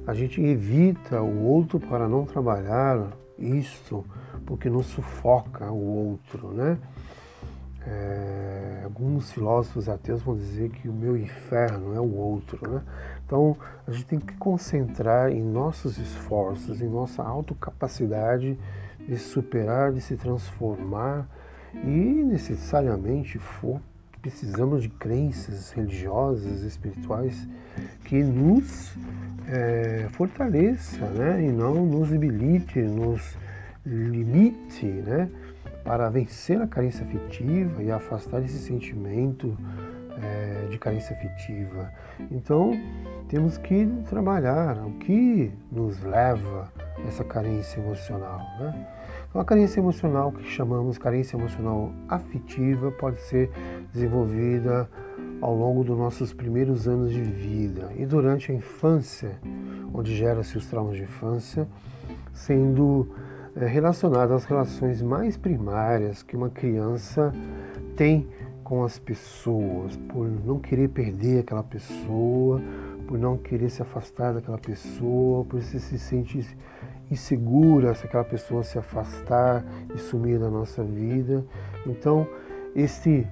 a 0.06 0.13
gente 0.13 0.41
evita 0.41 1.21
o 1.21 1.43
outro 1.43 1.80
para 1.80 2.08
não 2.08 2.23
trabalhar 2.23 3.10
isso 3.38 4.06
porque 4.45 4.69
nos 4.69 4.88
sufoca 4.88 5.71
o 5.71 6.10
outro, 6.10 6.49
né? 6.49 6.77
É, 7.88 8.81
alguns 8.84 9.31
filósofos 9.31 9.88
ateus 9.88 10.21
vão 10.21 10.36
dizer 10.36 10.69
que 10.69 10.89
o 10.89 10.93
meu 10.93 11.15
inferno 11.15 11.93
é 11.93 11.99
o 11.99 12.15
outro, 12.15 12.69
né? 12.69 12.81
Então 13.25 13.55
a 13.88 13.91
gente 13.91 14.05
tem 14.05 14.19
que 14.19 14.36
concentrar 14.38 15.31
em 15.31 15.43
nossos 15.43 15.97
esforços, 15.97 16.81
em 16.81 16.88
nossa 16.88 17.21
autocapacidade 17.21 18.58
de 18.99 19.17
superar, 19.17 19.91
de 19.91 20.01
se 20.01 20.15
transformar 20.15 21.27
e 21.73 22.23
necessariamente 22.23 23.38
for 23.38 23.79
precisamos 24.25 24.81
de 24.81 24.89
crenças 24.89 25.69
religiosas, 25.69 26.63
espirituais 26.63 27.47
que 28.05 28.23
nos 28.23 28.97
é, 29.47 30.08
fortaleça, 30.13 31.05
né? 31.10 31.45
E 31.45 31.51
não 31.51 31.86
nos 31.86 32.10
debilite, 32.10 32.81
nos 32.81 33.38
limite, 33.86 34.86
né? 34.86 35.30
Para 35.84 36.10
vencer 36.10 36.62
a 36.62 36.67
carência 36.67 37.06
afetiva 37.06 37.84
e 37.84 37.91
afastar 37.91 38.43
esse 38.43 38.58
sentimento 38.58 39.56
é, 40.21 40.67
de 40.69 40.78
carência 40.78 41.15
afetiva. 41.15 41.91
Então, 42.32 42.71
temos 43.28 43.58
que 43.58 43.88
trabalhar 44.10 44.78
o 44.86 44.91
que 44.93 45.52
nos 45.71 46.02
leva 46.02 46.71
a 46.98 47.08
essa 47.08 47.24
carência 47.24 47.80
emocional. 47.80 48.39
Né? 48.60 48.88
Então, 49.30 49.41
a 49.41 49.45
carência 49.45 49.80
emocional, 49.80 50.32
que 50.32 50.43
chamamos 50.43 50.98
carência 50.98 51.36
emocional 51.36 51.91
afetiva, 52.08 52.91
pode 52.91 53.19
ser 53.21 53.52
desenvolvida 53.93 54.89
ao 55.41 55.54
longo 55.54 55.84
dos 55.84 55.98
nossos 55.98 56.34
primeiros 56.34 56.88
anos 56.88 57.12
de 57.12 57.21
vida 57.21 57.91
e 57.98 58.06
durante 58.06 58.52
a 58.52 58.56
infância, 58.56 59.38
onde 59.93 60.15
gera-se 60.15 60.58
os 60.58 60.65
traumas 60.67 60.95
de 60.95 61.04
infância, 61.04 61.67
sendo 62.34 63.10
é, 63.56 63.65
relacionado 63.65 64.34
às 64.34 64.46
relações 64.46 65.02
mais 65.02 65.38
primárias 65.38 66.22
que 66.22 66.36
uma 66.36 66.50
criança 66.50 67.32
tem 67.96 68.28
com 68.63 68.84
as 68.84 68.98
pessoas, 68.98 69.96
por 69.96 70.28
não 70.28 70.60
querer 70.60 70.89
perder 70.89 71.39
aquela 71.39 71.63
pessoa, 71.63 72.62
por 73.08 73.18
não 73.18 73.38
querer 73.38 73.70
se 73.70 73.82
afastar 73.82 74.34
daquela 74.34 74.58
pessoa, 74.58 75.46
por 75.46 75.62
se, 75.62 75.80
se 75.80 76.00
sentir 76.00 76.46
insegura 77.10 77.94
se 77.94 78.06
aquela 78.06 78.24
pessoa 78.24 78.63
se 78.63 78.78
afastar 78.78 79.63
e 79.94 79.98
sumir 80.00 80.39
da 80.39 80.50
nossa 80.50 80.84
vida. 80.84 81.46
Então, 81.86 82.28
este, 82.76 83.28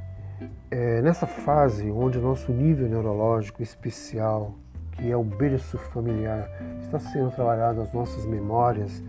é, 0.69 1.01
nessa 1.01 1.25
fase 1.25 1.89
onde 1.89 2.17
o 2.17 2.21
nosso 2.21 2.51
nível 2.51 2.87
neurológico 2.87 3.63
especial, 3.63 4.53
que 4.91 5.11
é 5.11 5.17
o 5.17 5.23
berço 5.23 5.77
familiar, 5.77 6.47
está 6.81 6.99
sendo 6.99 7.31
trabalhado 7.31 7.81
as 7.81 7.91
nossas 7.91 8.25
memórias, 8.25 9.03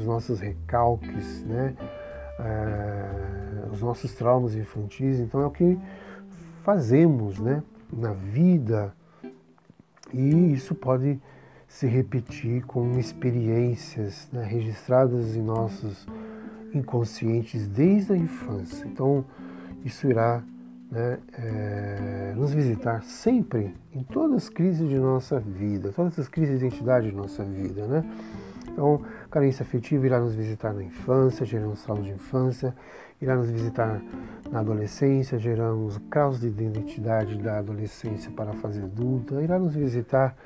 os 0.00 0.06
nossos 0.06 0.40
recalques, 0.40 1.44
né? 1.44 1.74
É, 2.38 3.68
os 3.70 3.82
nossos 3.82 4.14
traumas 4.14 4.54
infantis. 4.54 5.20
Então 5.20 5.40
é 5.40 5.46
o 5.46 5.50
que 5.50 5.78
fazemos 6.62 7.38
né? 7.38 7.62
na 7.92 8.12
vida 8.12 8.94
e 10.12 10.52
isso 10.52 10.74
pode 10.74 11.20
se 11.68 11.86
repetir 11.86 12.64
com 12.64 12.98
experiências 12.98 14.28
né? 14.32 14.42
registradas 14.42 15.36
em 15.36 15.42
nossos 15.42 16.06
inconscientes 16.72 17.68
desde 17.68 18.14
a 18.14 18.16
infância. 18.16 18.86
Então 18.86 19.24
isso 19.84 20.08
irá 20.08 20.42
né, 20.90 21.18
é, 21.38 22.34
nos 22.36 22.52
visitar 22.52 23.02
sempre 23.02 23.74
em 23.94 24.02
todas 24.02 24.44
as 24.44 24.48
crises 24.48 24.88
de 24.88 24.98
nossa 24.98 25.38
vida, 25.38 25.92
todas 25.92 26.18
as 26.18 26.28
crises 26.28 26.58
de 26.58 26.66
identidade 26.66 27.10
de 27.10 27.16
nossa 27.16 27.44
vida, 27.44 27.86
né? 27.86 28.04
Então, 28.72 29.02
carência 29.30 29.62
afetiva 29.62 30.04
irá 30.04 30.18
nos 30.18 30.34
visitar 30.34 30.74
na 30.74 30.82
infância, 30.82 31.46
geramos 31.46 31.82
traumas 31.82 32.04
de 32.04 32.12
infância, 32.12 32.74
irá 33.22 33.36
nos 33.36 33.48
visitar 33.48 34.02
na 34.50 34.60
adolescência, 34.60 35.38
geramos 35.38 35.98
caos 36.10 36.40
de 36.40 36.48
identidade 36.48 37.36
da 37.38 37.58
adolescência 37.58 38.30
para 38.32 38.50
a 38.50 38.54
fase 38.54 38.82
adulta, 38.82 39.40
irá 39.40 39.58
nos 39.58 39.74
visitar 39.74 40.36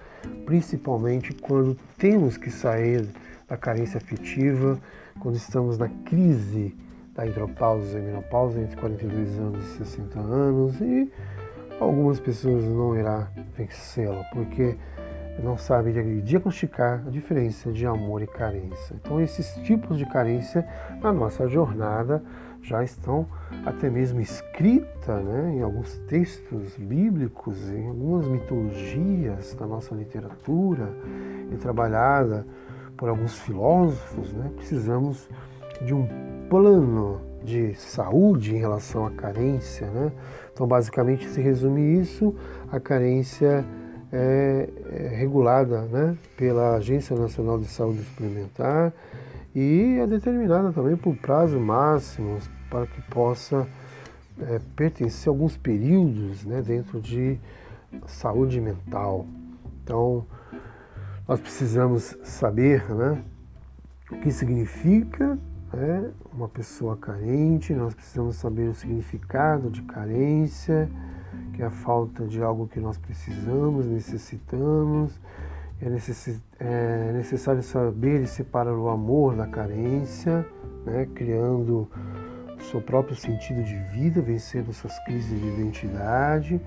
principalmente 0.44 1.33
quando 1.33 1.77
temos 1.97 2.37
que 2.37 2.51
sair 2.51 3.09
da 3.49 3.57
carência 3.57 3.99
afetiva, 3.99 4.79
quando 5.18 5.37
estamos 5.37 5.79
na 5.79 5.88
crise 5.88 6.77
da 7.14 7.27
hidropausa 7.27 7.99
e 7.99 8.03
menopausa 8.03 8.61
entre 8.61 8.77
42 8.77 9.38
anos 9.38 9.64
e 9.64 9.79
60 9.79 10.18
anos 10.18 10.81
e 10.81 11.11
algumas 11.81 12.20
pessoas 12.20 12.64
não 12.64 12.97
irá 12.97 13.31
vencê-la, 13.57 14.25
porque 14.33 14.77
não 15.42 15.57
sabe 15.59 15.92
diagnosticar 16.23 17.03
a 17.07 17.11
diferença 17.11 17.73
de 17.73 17.87
amor 17.87 18.23
e 18.23 18.27
carência. 18.27 18.94
Então, 18.94 19.20
esses 19.20 19.55
tipos 19.64 19.99
de 19.99 20.07
carência 20.07 20.66
na 21.03 21.12
nossa 21.12 21.49
jornada 21.49 22.23
já 22.62 22.83
estão 22.83 23.27
até 23.66 23.90
mesmo 23.90 24.20
escrita 24.20 25.20
né, 25.20 25.57
em 25.57 25.62
alguns 25.62 25.99
textos 26.09 26.77
bíblicos, 26.79 27.68
em 27.70 27.88
algumas 27.88 28.27
mitologias 28.27 29.55
da 29.55 29.66
nossa 29.66 29.94
literatura 29.94 30.88
e 31.53 31.57
trabalhada 31.57 32.47
por 32.97 33.09
alguns 33.09 33.38
filósofos. 33.40 34.33
Né, 34.33 34.51
precisamos 34.57 35.29
de 35.85 35.92
um 35.92 36.09
plano 36.49 37.20
de 37.44 37.75
saúde 37.75 38.55
em 38.55 38.59
relação 38.59 39.07
à 39.07 39.11
carência. 39.11 39.87
Né? 39.88 40.12
Então, 40.53 40.66
basicamente, 40.66 41.29
se 41.29 41.40
resume 41.40 42.01
isso: 42.01 42.35
a 42.73 42.81
carência 42.81 43.64
é, 44.14 44.68
é 44.92 45.09
regulada 45.09 45.83
né, 45.83 46.16
pela 46.37 46.77
Agência 46.77 47.16
Nacional 47.16 47.59
de 47.59 47.66
Saúde 47.66 48.05
Suplementar 48.05 48.92
e 49.53 49.98
é 50.00 50.07
determinada 50.07 50.72
também 50.72 50.96
por 50.96 51.16
prazo 51.16 51.59
máximo 51.59 52.38
para 52.70 52.87
que 52.87 53.03
possa 53.03 53.66
é, 54.40 54.61
pertencer 54.77 55.29
a 55.29 55.33
alguns 55.33 55.57
períodos 55.57 56.44
né, 56.44 56.62
dentro 56.62 57.00
de 57.00 57.38
saúde 58.07 58.61
mental. 58.61 59.27
Então, 59.83 60.24
nós 61.27 61.40
precisamos 61.40 62.16
saber 62.22 62.88
né, 62.94 63.20
o 64.12 64.16
que 64.18 64.31
significa 64.31 65.37
né, 65.72 66.11
uma 66.33 66.48
pessoa 66.48 66.96
carente, 66.96 67.72
nós 67.74 67.94
precisamos 67.94 68.37
saber 68.37 68.68
o 68.68 68.74
significado 68.74 69.70
de 69.70 69.83
carência, 69.83 70.88
que 71.53 71.62
é 71.62 71.66
a 71.66 71.70
falta 71.70 72.27
de 72.27 72.42
algo 72.42 72.66
que 72.66 72.81
nós 72.81 72.99
precisamos, 72.99 73.87
necessitamos, 73.87 75.20
é, 75.81 75.88
necess, 75.88 76.40
é 76.59 77.12
necessário 77.12 77.62
saber 77.62 78.27
separar 78.27 78.75
o 78.75 78.88
amor 78.88 79.37
da 79.37 79.47
carência, 79.47 80.47
né, 80.85 81.07
criando 81.14 81.88
seu 82.70 82.81
próprio 82.81 83.16
sentido 83.16 83.62
de 83.62 83.77
vida, 83.92 84.20
vencendo 84.20 84.70
essas 84.70 84.99
crises 85.05 85.40
de 85.40 85.47
identidade. 85.47 86.61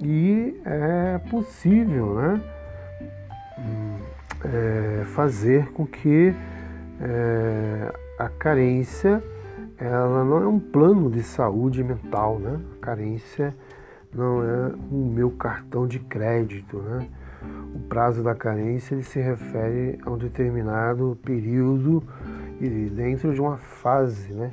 E 0.00 0.60
é 0.64 1.18
possível 1.30 2.14
né, 2.14 2.42
hum, 3.58 3.98
é, 4.44 5.04
fazer 5.06 5.72
com 5.72 5.86
que 5.86 6.34
é, 7.00 7.92
a 8.18 8.28
carência 8.28 9.22
ela 9.78 10.24
não 10.24 10.42
é 10.42 10.46
um 10.48 10.58
plano 10.58 11.08
de 11.08 11.22
saúde 11.22 11.84
mental, 11.84 12.38
né? 12.40 12.60
A 12.76 12.84
carência 12.84 13.54
não 14.14 14.42
é 14.42 14.72
o 14.90 15.10
meu 15.12 15.30
cartão 15.30 15.86
de 15.86 15.98
crédito, 15.98 16.78
né? 16.78 17.08
O 17.74 17.80
prazo 17.88 18.22
da 18.22 18.34
carência 18.34 18.94
ele 18.94 19.04
se 19.04 19.20
refere 19.20 19.98
a 20.04 20.10
um 20.10 20.18
determinado 20.18 21.18
período 21.22 22.02
e 22.60 22.68
dentro 22.90 23.32
de 23.32 23.40
uma 23.40 23.56
fase, 23.56 24.32
né? 24.32 24.50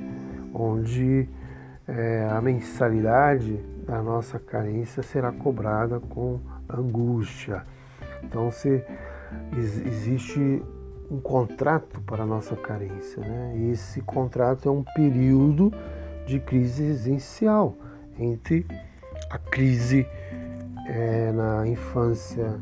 Onde 0.54 1.28
é, 1.88 2.28
a 2.30 2.40
mensalidade 2.40 3.60
da 3.86 4.02
nossa 4.02 4.38
carência 4.38 5.02
será 5.02 5.32
cobrada 5.32 6.00
com 6.00 6.40
angústia. 6.68 7.64
Então, 8.22 8.50
se 8.50 8.82
existe 9.56 10.62
um 11.10 11.20
contrato 11.20 12.00
para 12.00 12.24
a 12.24 12.26
nossa 12.26 12.56
carência. 12.56 13.22
Né? 13.22 13.54
E 13.56 13.70
esse 13.70 14.00
contrato 14.00 14.68
é 14.68 14.72
um 14.72 14.82
período 14.82 15.72
de 16.26 16.40
crise 16.40 16.84
existencial 16.84 17.76
entre 18.18 18.66
a 19.30 19.38
crise 19.38 20.06
é, 20.86 21.32
na 21.32 21.66
infância 21.66 22.58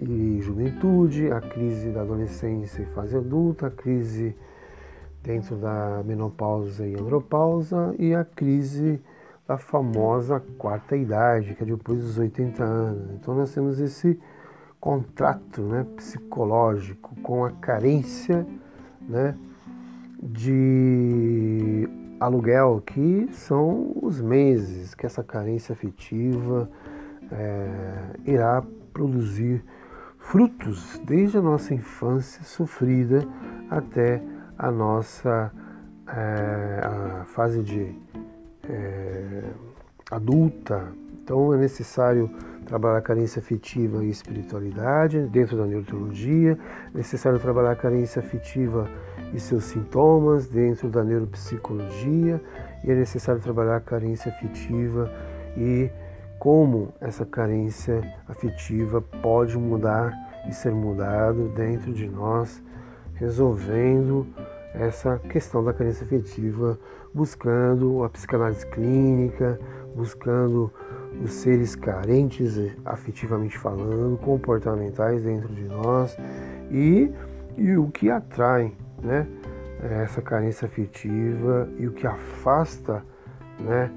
e 0.00 0.40
juventude, 0.42 1.30
a 1.30 1.40
crise 1.40 1.90
da 1.90 2.02
adolescência 2.02 2.82
e 2.82 2.86
fase 2.86 3.16
adulta, 3.16 3.68
a 3.68 3.70
crise 3.70 4.36
dentro 5.22 5.56
da 5.56 6.02
menopausa 6.04 6.86
e 6.86 6.94
andropausa 6.94 7.94
e 7.98 8.14
a 8.14 8.24
crise 8.24 9.00
da 9.48 9.56
famosa 9.56 10.42
quarta 10.58 10.96
idade, 10.96 11.54
que 11.54 11.62
é 11.62 11.66
depois 11.66 12.00
dos 12.00 12.18
80 12.18 12.62
anos. 12.62 13.10
Então 13.14 13.34
nós 13.34 13.52
temos 13.52 13.80
esse 13.80 14.18
contrato 14.80 15.62
né, 15.62 15.86
psicológico 15.96 17.14
com 17.22 17.44
a 17.44 17.50
carência 17.52 18.46
né, 19.00 19.34
de 20.22 21.88
aluguel, 22.24 22.82
que 22.84 23.28
são 23.32 23.92
os 24.02 24.20
meses 24.20 24.94
que 24.94 25.06
essa 25.06 25.22
carência 25.22 25.72
afetiva 25.72 26.68
é, 27.30 27.86
irá 28.24 28.62
produzir 28.92 29.62
frutos 30.18 31.00
desde 31.04 31.38
a 31.38 31.42
nossa 31.42 31.74
infância 31.74 32.42
sofrida 32.44 33.26
até 33.70 34.22
a 34.58 34.70
nossa 34.70 35.52
é, 36.08 36.80
a 36.82 37.24
fase 37.24 37.62
de 37.62 37.94
é, 38.68 39.42
adulta. 40.10 40.92
Então 41.22 41.52
é 41.54 41.56
necessário 41.56 42.30
trabalhar 42.66 42.98
a 42.98 43.02
carência 43.02 43.40
afetiva 43.40 44.04
e 44.04 44.10
espiritualidade 44.10 45.20
dentro 45.26 45.56
da 45.56 45.66
neurologia, 45.66 46.58
é 46.94 46.96
necessário 46.96 47.38
trabalhar 47.38 47.72
a 47.72 47.76
carência 47.76 48.20
afetiva 48.20 48.88
e 49.34 49.40
seus 49.40 49.64
sintomas 49.64 50.46
dentro 50.46 50.88
da 50.88 51.02
neuropsicologia 51.02 52.40
e 52.84 52.90
é 52.90 52.94
necessário 52.94 53.40
trabalhar 53.40 53.76
a 53.76 53.80
carência 53.80 54.30
afetiva 54.30 55.12
e 55.56 55.90
como 56.38 56.92
essa 57.00 57.24
carência 57.24 58.02
afetiva 58.28 59.00
pode 59.00 59.58
mudar 59.58 60.12
e 60.48 60.54
ser 60.54 60.72
mudado 60.72 61.48
dentro 61.56 61.92
de 61.92 62.06
nós, 62.06 62.62
resolvendo 63.14 64.26
essa 64.74 65.18
questão 65.18 65.64
da 65.64 65.72
carência 65.72 66.04
afetiva, 66.04 66.78
buscando 67.14 68.04
a 68.04 68.08
psicanálise 68.10 68.66
clínica, 68.66 69.58
buscando 69.94 70.70
os 71.22 71.32
seres 71.32 71.74
carentes, 71.74 72.58
afetivamente 72.84 73.56
falando, 73.56 74.18
comportamentais 74.18 75.22
dentro 75.22 75.48
de 75.48 75.64
nós 75.64 76.16
e, 76.70 77.10
e 77.56 77.76
o 77.76 77.88
que 77.88 78.10
atrai 78.10 78.72
né, 79.04 79.26
essa 80.02 80.22
carência 80.22 80.66
afetiva 80.66 81.68
e 81.78 81.86
o 81.86 81.92
que 81.92 82.06
afasta 82.06 83.04
né, 83.60 83.90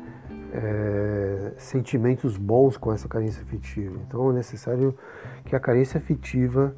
é, 0.53 1.53
sentimentos 1.57 2.37
bons 2.37 2.77
com 2.77 2.91
essa 2.91 3.07
carência 3.07 3.41
afetiva. 3.41 3.97
Então 4.05 4.29
é 4.29 4.33
necessário 4.33 4.95
que 5.45 5.55
a 5.55 5.59
carência 5.59 5.97
afetiva, 5.97 6.75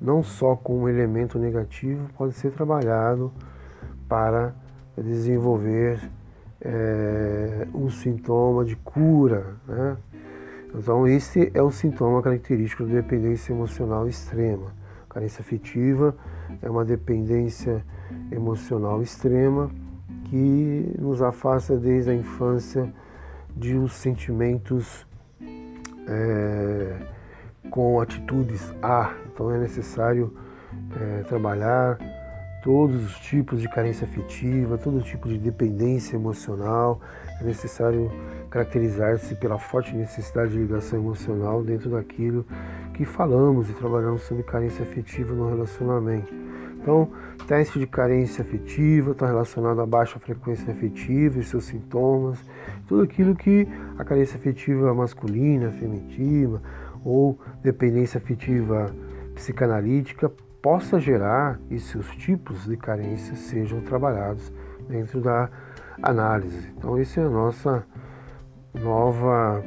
não 0.00 0.22
só 0.22 0.54
com 0.54 0.82
um 0.82 0.88
elemento 0.88 1.38
negativo, 1.38 2.08
pode 2.16 2.34
ser 2.34 2.52
trabalhado 2.52 3.32
para 4.08 4.54
desenvolver 4.96 5.98
é, 6.60 7.66
um 7.74 7.88
sintoma 7.90 8.64
de 8.64 8.76
cura. 8.76 9.56
Né? 9.66 9.96
Então, 10.74 11.06
esse 11.06 11.50
é 11.54 11.62
o 11.62 11.70
sintoma 11.70 12.22
característico 12.22 12.84
da 12.84 12.94
dependência 12.94 13.52
emocional 13.52 14.08
extrema. 14.08 14.72
Carência 15.12 15.42
afetiva 15.42 16.16
é 16.62 16.70
uma 16.70 16.84
dependência 16.84 17.84
emocional 18.30 19.02
extrema 19.02 19.70
que 20.24 20.94
nos 20.98 21.20
afasta 21.20 21.76
desde 21.76 22.10
a 22.10 22.14
infância 22.14 22.92
de 23.54 23.76
os 23.76 23.92
sentimentos 23.92 25.06
é, 26.08 26.96
com 27.70 28.00
atitudes 28.00 28.72
A. 28.82 29.12
Então, 29.26 29.50
é 29.50 29.58
necessário 29.58 30.34
é, 30.98 31.22
trabalhar 31.24 31.98
todos 32.62 33.04
os 33.04 33.18
tipos 33.20 33.60
de 33.60 33.68
carência 33.68 34.06
afetiva, 34.06 34.78
todo 34.78 35.02
tipo 35.02 35.28
de 35.28 35.38
dependência 35.38 36.16
emocional. 36.16 37.00
É 37.42 37.44
necessário 37.44 38.08
caracterizar-se 38.48 39.34
pela 39.34 39.58
forte 39.58 39.96
necessidade 39.96 40.52
de 40.52 40.58
ligação 40.58 41.00
emocional 41.00 41.64
dentro 41.64 41.90
daquilo 41.90 42.46
que 42.94 43.04
falamos 43.04 43.68
e 43.68 43.72
trabalhamos 43.72 44.22
sobre 44.22 44.44
carência 44.44 44.84
afetiva 44.84 45.34
no 45.34 45.48
relacionamento. 45.48 46.32
Então, 46.80 47.10
teste 47.48 47.80
de 47.80 47.86
carência 47.86 48.42
afetiva 48.42 49.10
está 49.10 49.26
relacionado 49.26 49.80
à 49.80 49.86
baixa 49.86 50.20
frequência 50.20 50.72
afetiva 50.72 51.40
e 51.40 51.42
seus 51.42 51.64
sintomas, 51.64 52.38
tudo 52.86 53.02
aquilo 53.02 53.34
que 53.34 53.66
a 53.98 54.04
carência 54.04 54.36
afetiva 54.36 54.94
masculina, 54.94 55.72
feminina 55.72 56.62
ou 57.04 57.36
dependência 57.60 58.18
afetiva 58.18 58.94
psicanalítica 59.34 60.30
possa 60.60 61.00
gerar 61.00 61.58
e 61.68 61.80
seus 61.80 62.06
tipos 62.16 62.66
de 62.66 62.76
carência 62.76 63.34
sejam 63.34 63.80
trabalhados 63.80 64.52
dentro 64.88 65.20
da 65.20 65.50
análise. 66.00 66.72
Então, 66.76 66.96
essa 66.98 67.20
é 67.20 67.24
a 67.24 67.28
nossa 67.28 67.84
nova 68.74 69.64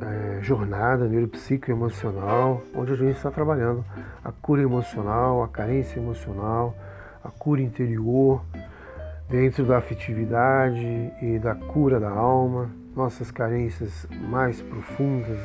é, 0.00 0.38
jornada 0.42 1.08
neuropsicoemocional, 1.08 2.62
onde 2.74 2.92
a 2.92 2.96
gente 2.96 3.16
está 3.16 3.30
trabalhando 3.30 3.84
a 4.24 4.30
cura 4.30 4.62
emocional, 4.62 5.42
a 5.42 5.48
carência 5.48 5.98
emocional, 5.98 6.76
a 7.24 7.30
cura 7.30 7.62
interior, 7.62 8.42
dentro 9.28 9.64
da 9.64 9.78
afetividade 9.78 11.12
e 11.22 11.38
da 11.38 11.54
cura 11.54 11.98
da 11.98 12.10
alma, 12.10 12.70
nossas 12.94 13.30
carências 13.30 14.06
mais 14.28 14.60
profundas 14.60 15.40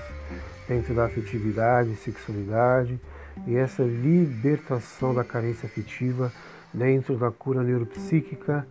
dentro 0.68 0.94
da 0.94 1.06
afetividade 1.06 1.92
e 1.92 1.96
sexualidade 1.96 3.00
e 3.46 3.56
essa 3.56 3.84
libertação 3.84 5.14
da 5.14 5.24
carência 5.24 5.68
afetiva 5.68 6.32
dentro 6.74 7.16
da 7.16 7.32
cura 7.32 7.64
neuropsíquica 7.64 8.68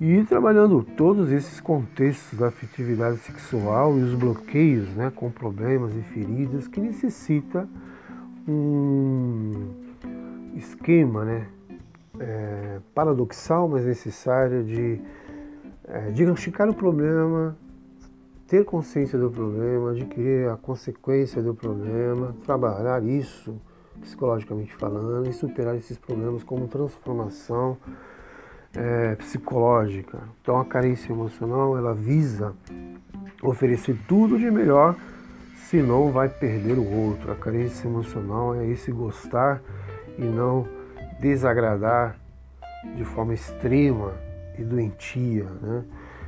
e 0.00 0.22
trabalhando 0.24 0.82
todos 0.96 1.32
esses 1.32 1.60
contextos 1.60 2.38
da 2.38 2.48
afetividade 2.48 3.18
sexual 3.18 3.98
e 3.98 4.02
os 4.02 4.14
bloqueios 4.14 4.88
né, 4.90 5.10
com 5.14 5.30
problemas 5.30 5.94
e 5.96 6.02
feridas 6.02 6.68
que 6.68 6.80
necessita 6.80 7.68
um 8.46 9.70
esquema 10.54 11.24
né, 11.24 11.48
é, 12.20 12.80
paradoxal, 12.94 13.68
mas 13.68 13.84
necessário 13.84 14.62
de 14.64 15.00
é, 15.84 16.10
diagnosticar 16.10 16.68
o 16.68 16.74
problema, 16.74 17.56
ter 18.46 18.64
consciência 18.64 19.18
do 19.18 19.30
problema, 19.30 19.90
adquirir 19.90 20.48
a 20.48 20.56
consequência 20.56 21.42
do 21.42 21.54
problema, 21.54 22.34
trabalhar 22.44 23.02
isso 23.02 23.60
psicologicamente 24.00 24.74
falando, 24.76 25.28
e 25.28 25.32
superar 25.32 25.74
esses 25.74 25.98
problemas 25.98 26.44
como 26.44 26.68
transformação 26.68 27.76
é, 28.78 29.16
psicológica. 29.16 30.18
Então 30.40 30.60
a 30.60 30.64
carência 30.64 31.12
emocional 31.12 31.76
ela 31.76 31.92
visa 31.92 32.54
oferecer 33.42 33.96
tudo 34.06 34.38
de 34.38 34.50
melhor, 34.50 34.94
senão 35.68 36.12
vai 36.12 36.28
perder 36.28 36.78
o 36.78 36.88
outro. 36.88 37.32
A 37.32 37.34
carência 37.34 37.88
emocional 37.88 38.54
é 38.54 38.66
esse 38.66 38.92
gostar 38.92 39.60
e 40.16 40.22
não 40.22 40.66
desagradar 41.20 42.16
de 42.96 43.04
forma 43.04 43.34
extrema 43.34 44.12
e 44.56 44.62
doentia. 44.62 45.46
Né? 45.60 45.84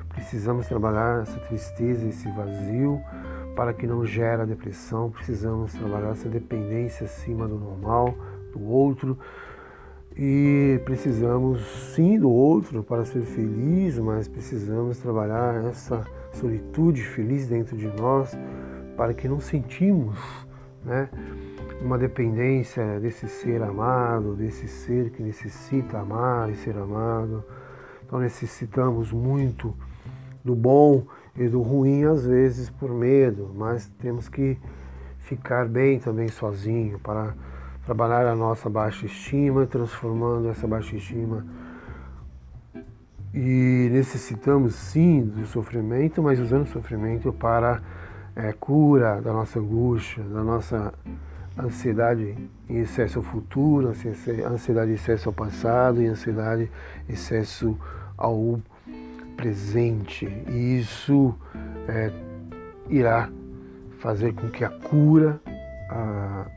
Precisamos 0.08 0.66
trabalhar 0.66 1.22
essa 1.22 1.38
tristeza, 1.40 2.06
esse 2.06 2.28
vazio, 2.32 3.00
para 3.54 3.72
que 3.72 3.86
não 3.86 4.04
gere 4.04 4.42
a 4.42 4.44
depressão. 4.44 5.10
Precisamos 5.10 5.72
trabalhar 5.72 6.10
essa 6.10 6.28
dependência 6.28 7.04
acima 7.04 7.46
do 7.46 7.56
normal, 7.56 8.14
do 8.52 8.62
outro. 8.62 9.16
E 10.16 10.80
precisamos 10.84 11.60
sim 11.94 12.18
do 12.18 12.30
outro 12.30 12.82
para 12.82 13.04
ser 13.04 13.22
feliz, 13.22 13.98
mas 13.98 14.28
precisamos 14.28 14.98
trabalhar 14.98 15.64
essa 15.66 16.04
solitude 16.32 17.02
feliz 17.02 17.46
dentro 17.46 17.76
de 17.76 17.86
nós 17.86 18.36
para 18.96 19.14
que 19.14 19.28
não 19.28 19.40
sentimos 19.40 20.18
né, 20.84 21.08
uma 21.80 21.96
dependência 21.96 23.00
desse 23.00 23.28
ser 23.28 23.62
amado, 23.62 24.34
desse 24.34 24.68
ser 24.68 25.10
que 25.10 25.22
necessita 25.22 25.98
amar 25.98 26.50
e 26.50 26.56
ser 26.56 26.76
amado. 26.76 27.44
Então 28.04 28.18
necessitamos 28.18 29.12
muito 29.12 29.74
do 30.44 30.54
bom 30.54 31.06
e 31.36 31.48
do 31.48 31.62
ruim 31.62 32.04
às 32.04 32.26
vezes 32.26 32.68
por 32.68 32.90
medo, 32.90 33.50
mas 33.54 33.86
temos 34.00 34.28
que 34.28 34.58
ficar 35.18 35.68
bem 35.68 35.98
também 35.98 36.28
sozinho 36.28 36.98
para 36.98 37.34
trabalhar 37.84 38.26
a 38.26 38.34
nossa 38.34 38.68
baixa 38.68 39.06
estima, 39.06 39.66
transformando 39.66 40.48
essa 40.48 40.66
baixa 40.66 40.96
estima. 40.96 41.44
E 43.32 43.88
necessitamos 43.92 44.74
sim 44.74 45.22
do 45.22 45.46
sofrimento, 45.46 46.22
mas 46.22 46.40
usando 46.40 46.64
o 46.64 46.68
sofrimento 46.68 47.32
para 47.32 47.80
é, 48.34 48.52
cura 48.52 49.20
da 49.20 49.32
nossa 49.32 49.58
angústia, 49.60 50.22
da 50.24 50.42
nossa 50.42 50.92
ansiedade 51.58 52.36
em 52.68 52.78
excesso 52.78 53.18
ao 53.18 53.24
futuro, 53.24 53.88
ansiedade 53.88 54.90
em 54.90 54.94
excesso 54.94 55.28
ao 55.28 55.32
passado 55.32 56.02
e 56.02 56.06
ansiedade 56.06 56.70
em 57.08 57.12
excesso 57.12 57.78
ao 58.16 58.60
presente. 59.36 60.26
E 60.48 60.80
isso 60.80 61.34
é, 61.88 62.10
irá 62.88 63.28
fazer 63.98 64.32
com 64.32 64.48
que 64.48 64.64
a 64.64 64.70
cura 64.70 65.40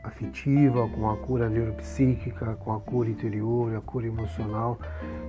afetiva, 0.04 0.88
com 0.88 1.10
a 1.10 1.16
cura 1.16 1.48
neuropsíquica, 1.48 2.56
com 2.60 2.72
a 2.72 2.80
cura 2.80 3.10
interior, 3.10 3.74
a 3.74 3.80
cura 3.80 4.06
emocional, 4.06 4.78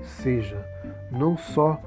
seja 0.04 0.64
não 1.12 1.38
só 1.38 1.82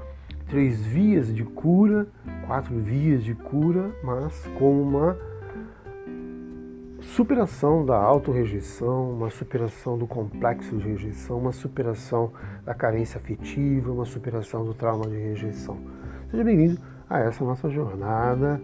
três 0.47 0.85
vias 0.85 1.33
de 1.33 1.43
cura, 1.43 2.07
quatro 2.45 2.77
vias 2.79 3.23
de 3.23 3.33
cura, 3.35 3.91
mas 4.03 4.45
com 4.57 4.81
uma 4.81 5.17
superação 7.01 7.85
da 7.85 7.95
autorrejeição, 7.95 9.11
uma 9.11 9.29
superação 9.29 9.97
do 9.97 10.05
complexo 10.05 10.75
de 10.77 10.87
rejeição, 10.87 11.37
uma 11.37 11.51
superação 11.51 12.31
da 12.65 12.73
carência 12.73 13.17
afetiva, 13.17 13.91
uma 13.91 14.05
superação 14.05 14.65
do 14.65 14.73
trauma 14.73 15.07
de 15.07 15.17
rejeição. 15.17 15.77
Seja 16.29 16.43
bem-vindo 16.43 16.79
a 17.09 17.19
essa 17.19 17.43
nossa 17.43 17.69
jornada, 17.69 18.59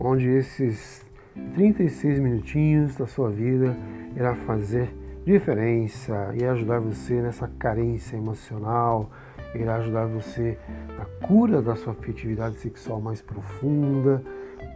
onde 0.00 0.28
esses 0.28 1.05
36 1.54 2.18
minutinhos 2.18 2.96
da 2.96 3.06
sua 3.06 3.30
vida 3.30 3.76
irá 4.14 4.34
fazer 4.34 4.94
diferença 5.24 6.32
e 6.34 6.44
ajudar 6.44 6.80
você 6.80 7.20
nessa 7.20 7.48
carência 7.58 8.16
emocional, 8.16 9.10
irá 9.54 9.76
ajudar 9.76 10.06
você 10.06 10.56
na 10.96 11.04
cura 11.26 11.60
da 11.60 11.74
sua 11.74 11.92
afetividade 11.92 12.56
sexual 12.56 13.00
mais 13.00 13.20
profunda, 13.20 14.22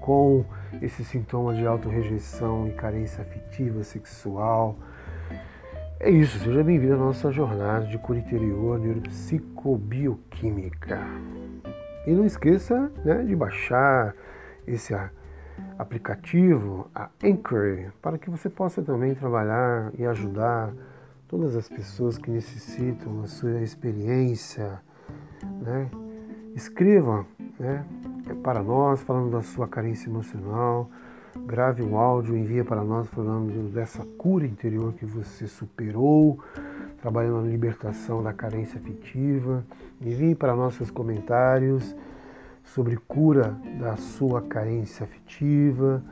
com 0.00 0.44
esse 0.80 1.04
sintoma 1.04 1.54
de 1.54 1.66
autorrejeição 1.66 2.66
e 2.66 2.72
carência 2.72 3.20
afetiva 3.22 3.84
sexual. 3.84 4.78
É 5.98 6.10
isso, 6.10 6.38
seja 6.38 6.64
bem-vindo 6.64 6.94
à 6.94 6.96
nossa 6.96 7.30
jornada 7.30 7.86
de 7.86 7.98
cura 7.98 8.18
interior 8.18 8.78
neuropsicobioquímica. 8.78 10.98
E 12.06 12.12
não 12.12 12.24
esqueça 12.24 12.90
né, 13.04 13.22
de 13.22 13.36
baixar 13.36 14.14
esse 14.66 14.94
aplicativo, 15.78 16.90
a 16.94 17.08
Anchor, 17.24 17.92
para 18.02 18.18
que 18.18 18.28
você 18.28 18.50
possa 18.50 18.82
também 18.82 19.14
trabalhar 19.14 19.90
e 19.98 20.04
ajudar 20.04 20.72
todas 21.26 21.56
as 21.56 21.68
pessoas 21.68 22.18
que 22.18 22.30
necessitam 22.30 23.22
da 23.22 23.28
sua 23.28 23.60
experiência. 23.60 24.80
Né? 25.62 25.90
Escreva 26.54 27.24
né, 27.58 27.84
para 28.42 28.62
nós 28.62 29.00
falando 29.02 29.30
da 29.30 29.42
sua 29.42 29.66
carência 29.68 30.08
emocional, 30.08 30.90
grave 31.46 31.82
um 31.82 31.96
áudio, 31.96 32.36
envia 32.36 32.64
para 32.64 32.82
nós 32.82 33.08
falando 33.08 33.72
dessa 33.72 34.04
cura 34.18 34.44
interior 34.46 34.92
que 34.94 35.06
você 35.06 35.46
superou, 35.46 36.40
trabalhando 37.00 37.42
na 37.42 37.50
libertação 37.50 38.22
da 38.22 38.32
carência 38.32 38.78
afetiva. 38.78 39.64
Envie 40.00 40.34
para 40.34 40.54
nós 40.54 40.74
seus 40.74 40.90
comentários 40.90 41.96
sobre 42.74 42.96
cura 42.96 43.56
da 43.78 43.96
sua 43.96 44.42
carência 44.42 45.04
afetiva. 45.04 46.02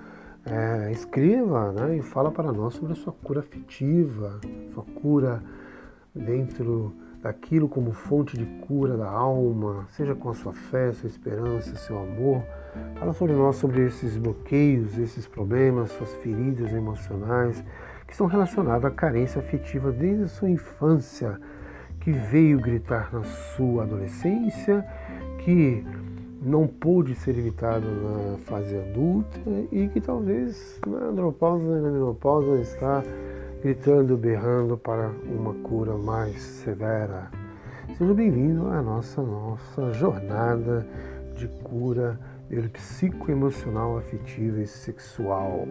É, 0.44 0.90
escreva 0.92 1.72
né, 1.72 1.98
e 1.98 2.02
fala 2.02 2.30
para 2.30 2.50
nós 2.50 2.74
sobre 2.74 2.92
a 2.92 2.96
sua 2.96 3.12
cura 3.12 3.40
afetiva, 3.40 4.40
sua 4.72 4.82
cura 4.82 5.42
dentro 6.14 6.94
daquilo 7.22 7.68
como 7.68 7.92
fonte 7.92 8.36
de 8.38 8.46
cura 8.66 8.96
da 8.96 9.10
alma, 9.10 9.86
seja 9.90 10.14
com 10.14 10.30
a 10.30 10.34
sua 10.34 10.52
fé, 10.52 10.92
sua 10.92 11.08
esperança, 11.08 11.76
seu 11.76 11.98
amor. 11.98 12.42
Fala 12.98 13.12
sobre 13.12 13.34
nós, 13.34 13.56
sobre 13.56 13.84
esses 13.84 14.16
bloqueios, 14.16 14.96
esses 14.98 15.26
problemas, 15.26 15.90
suas 15.90 16.14
feridas 16.14 16.72
emocionais 16.72 17.62
que 18.06 18.12
estão 18.12 18.26
relacionados 18.26 18.84
à 18.84 18.90
carência 18.90 19.40
afetiva 19.40 19.92
desde 19.92 20.24
a 20.24 20.28
sua 20.28 20.48
infância, 20.48 21.38
que 22.00 22.10
veio 22.10 22.58
gritar 22.58 23.12
na 23.12 23.22
sua 23.24 23.82
adolescência, 23.82 24.86
que 25.40 25.84
não 26.40 26.66
pôde 26.66 27.14
ser 27.14 27.36
evitado 27.36 27.86
na 27.86 28.38
fase 28.38 28.76
adulta 28.76 29.40
e 29.72 29.88
que 29.88 30.00
talvez 30.00 30.80
na 30.86 30.98
andropausa 30.98 31.80
na 31.80 31.90
menopausa 31.90 32.60
está 32.60 33.02
gritando, 33.62 34.16
berrando 34.16 34.76
para 34.76 35.10
uma 35.26 35.54
cura 35.54 35.96
mais 35.96 36.40
severa. 36.40 37.30
Seja 37.96 38.14
bem-vindo 38.14 38.68
à 38.68 38.80
nossa, 38.80 39.22
nossa 39.22 39.92
jornada 39.92 40.86
de 41.34 41.48
cura 41.64 42.18
psicoemocional, 42.72 43.98
afetiva 43.98 44.60
e 44.60 44.66
sexual. 44.66 45.66